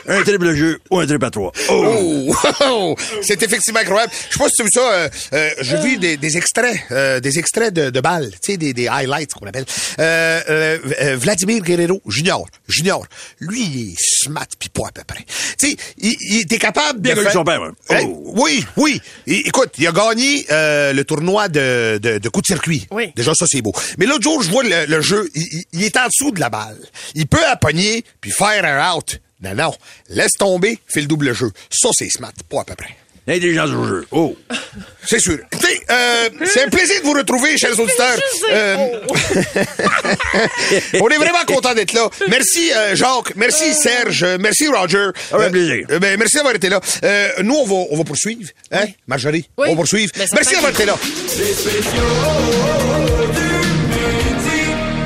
Un 0.07 0.21
triple 0.23 0.53
jeu 0.53 0.79
ou 0.91 0.99
un 0.99 1.07
triple 1.07 1.25
à 1.25 1.29
trois. 1.31 1.51
Oh. 1.69 2.27
oh, 2.29 2.35
oh, 2.65 2.95
c'est 3.21 3.41
effectivement 3.41 3.79
incroyable. 3.79 4.11
Je 4.29 4.33
sais 4.37 4.39
pas 4.43 4.49
si 4.49 4.55
tu 4.55 4.61
as 4.61 4.65
vu 4.65 4.69
ça. 4.73 4.91
euh, 4.93 5.09
euh, 5.33 5.49
J'ai 5.61 5.77
vu 5.77 5.97
des, 5.97 6.17
des 6.17 6.37
extraits, 6.37 6.77
euh, 6.91 7.19
des 7.19 7.39
extraits 7.39 7.73
de, 7.73 7.89
de 7.89 7.99
balles, 8.01 8.29
tu 8.41 8.51
sais, 8.51 8.57
des, 8.57 8.73
des 8.73 8.87
highlights 8.87 9.33
qu'on 9.33 9.47
appelle. 9.47 9.65
Euh, 9.99 10.41
euh, 10.49 10.77
euh, 11.01 11.17
Vladimir 11.17 11.61
Guerrero 11.63 12.01
Junior, 12.07 12.45
Junior, 12.67 13.05
lui, 13.39 13.61
il 13.63 13.91
est 13.91 13.95
smart 13.99 14.45
puis 14.59 14.69
pas 14.69 14.87
à 14.89 14.91
peu 14.91 15.03
près. 15.05 15.25
Tu 15.57 15.69
sais, 15.71 15.77
il, 15.97 16.15
il 16.21 16.41
était 16.41 16.57
capable 16.59 16.99
Bien 16.99 17.15
de 17.15 17.21
faire... 17.21 17.31
son 17.31 17.43
père, 17.43 17.61
hein? 17.61 17.73
Oh. 18.03 18.33
Oui, 18.35 18.65
oui. 18.77 19.01
Et- 19.27 19.47
écoute, 19.47 19.71
il 19.77 19.87
a 19.87 19.91
gagné 19.91 20.45
euh, 20.51 20.93
le 20.93 21.03
tournoi 21.03 21.47
de, 21.47 21.97
de, 22.01 22.17
de 22.19 22.29
coup 22.29 22.41
de 22.41 22.47
circuit. 22.47 22.87
Oui. 22.91 23.11
Déjà, 23.15 23.33
ça, 23.33 23.45
c'est 23.47 23.61
beau. 23.61 23.73
Mais 23.97 24.05
l'autre 24.05 24.23
jour, 24.23 24.41
je 24.43 24.49
vois 24.49 24.63
le, 24.63 24.85
le 24.87 25.01
jeu, 25.01 25.29
il, 25.35 25.41
il- 25.51 25.63
il 25.73 25.83
est 25.83 25.97
en 25.97 26.07
dessous 26.07 26.31
de 26.31 26.39
la 26.39 26.49
balle. 26.49 26.77
Il 27.15 27.27
peut 27.27 27.43
appogner 27.47 28.03
puis 28.21 28.31
faire 28.31 28.63
un 28.65 28.95
out. 28.95 29.19
Non, 29.41 29.53
non. 29.55 29.73
Laisse 30.09 30.33
tomber, 30.39 30.79
fait 30.87 31.01
le 31.01 31.07
double 31.07 31.33
jeu. 31.33 31.51
Ça, 31.69 31.89
c'est 31.93 32.09
smart. 32.09 32.31
Pas 32.49 32.61
à 32.61 32.63
peu 32.65 32.75
près. 32.75 32.95
L'intelligence 33.27 33.71
au 33.71 33.85
jeu. 33.87 34.05
Oh. 34.11 34.35
C'est 35.07 35.19
sûr. 35.19 35.39
Écoutez, 35.51 35.81
euh, 35.89 36.29
c'est 36.45 36.63
un 36.63 36.69
plaisir 36.69 36.99
de 37.01 37.05
vous 37.05 37.13
retrouver, 37.13 37.57
chers 37.57 37.79
auditeurs. 37.79 38.17
Euh, 38.51 38.99
on 40.99 41.09
est 41.09 41.17
vraiment 41.17 41.43
content 41.47 41.73
d'être 41.75 41.93
là. 41.93 42.07
Merci, 42.27 42.71
euh, 42.71 42.95
Jacques. 42.95 43.35
Merci, 43.35 43.73
Serge. 43.75 44.25
Merci, 44.39 44.67
Roger. 44.67 45.09
Euh, 45.33 45.49
plaisir. 45.51 45.85
euh, 45.91 45.99
ben, 45.99 46.17
merci 46.17 46.35
d'avoir 46.37 46.55
été 46.55 46.69
là. 46.69 46.79
Euh, 47.03 47.29
nous, 47.43 47.53
on 47.55 47.65
va, 47.65 47.85
on 47.91 47.97
va 47.97 48.03
poursuivre. 48.03 48.49
Hein, 48.71 48.85
Marjorie? 49.07 49.47
Oui. 49.57 49.67
On 49.69 49.71
va 49.71 49.75
poursuivre. 49.75 50.11
Ben, 50.17 50.27
merci 50.33 50.53
d'avoir 50.55 50.71
été 50.71 50.85
là. 50.85 50.95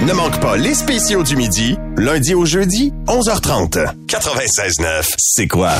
Ne 0.01 0.13
manque 0.13 0.39
pas 0.39 0.55
les 0.55 0.73
spéciaux 0.73 1.23
du 1.23 1.35
midi, 1.35 1.77
lundi 1.97 2.33
au 2.33 2.45
jeudi, 2.45 2.93
11h30. 3.07 3.85
96.9, 4.07 5.13
c'est 5.17 5.47
quoi? 5.47 5.71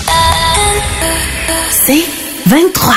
C'est 1.72 2.04
23. 2.46 2.94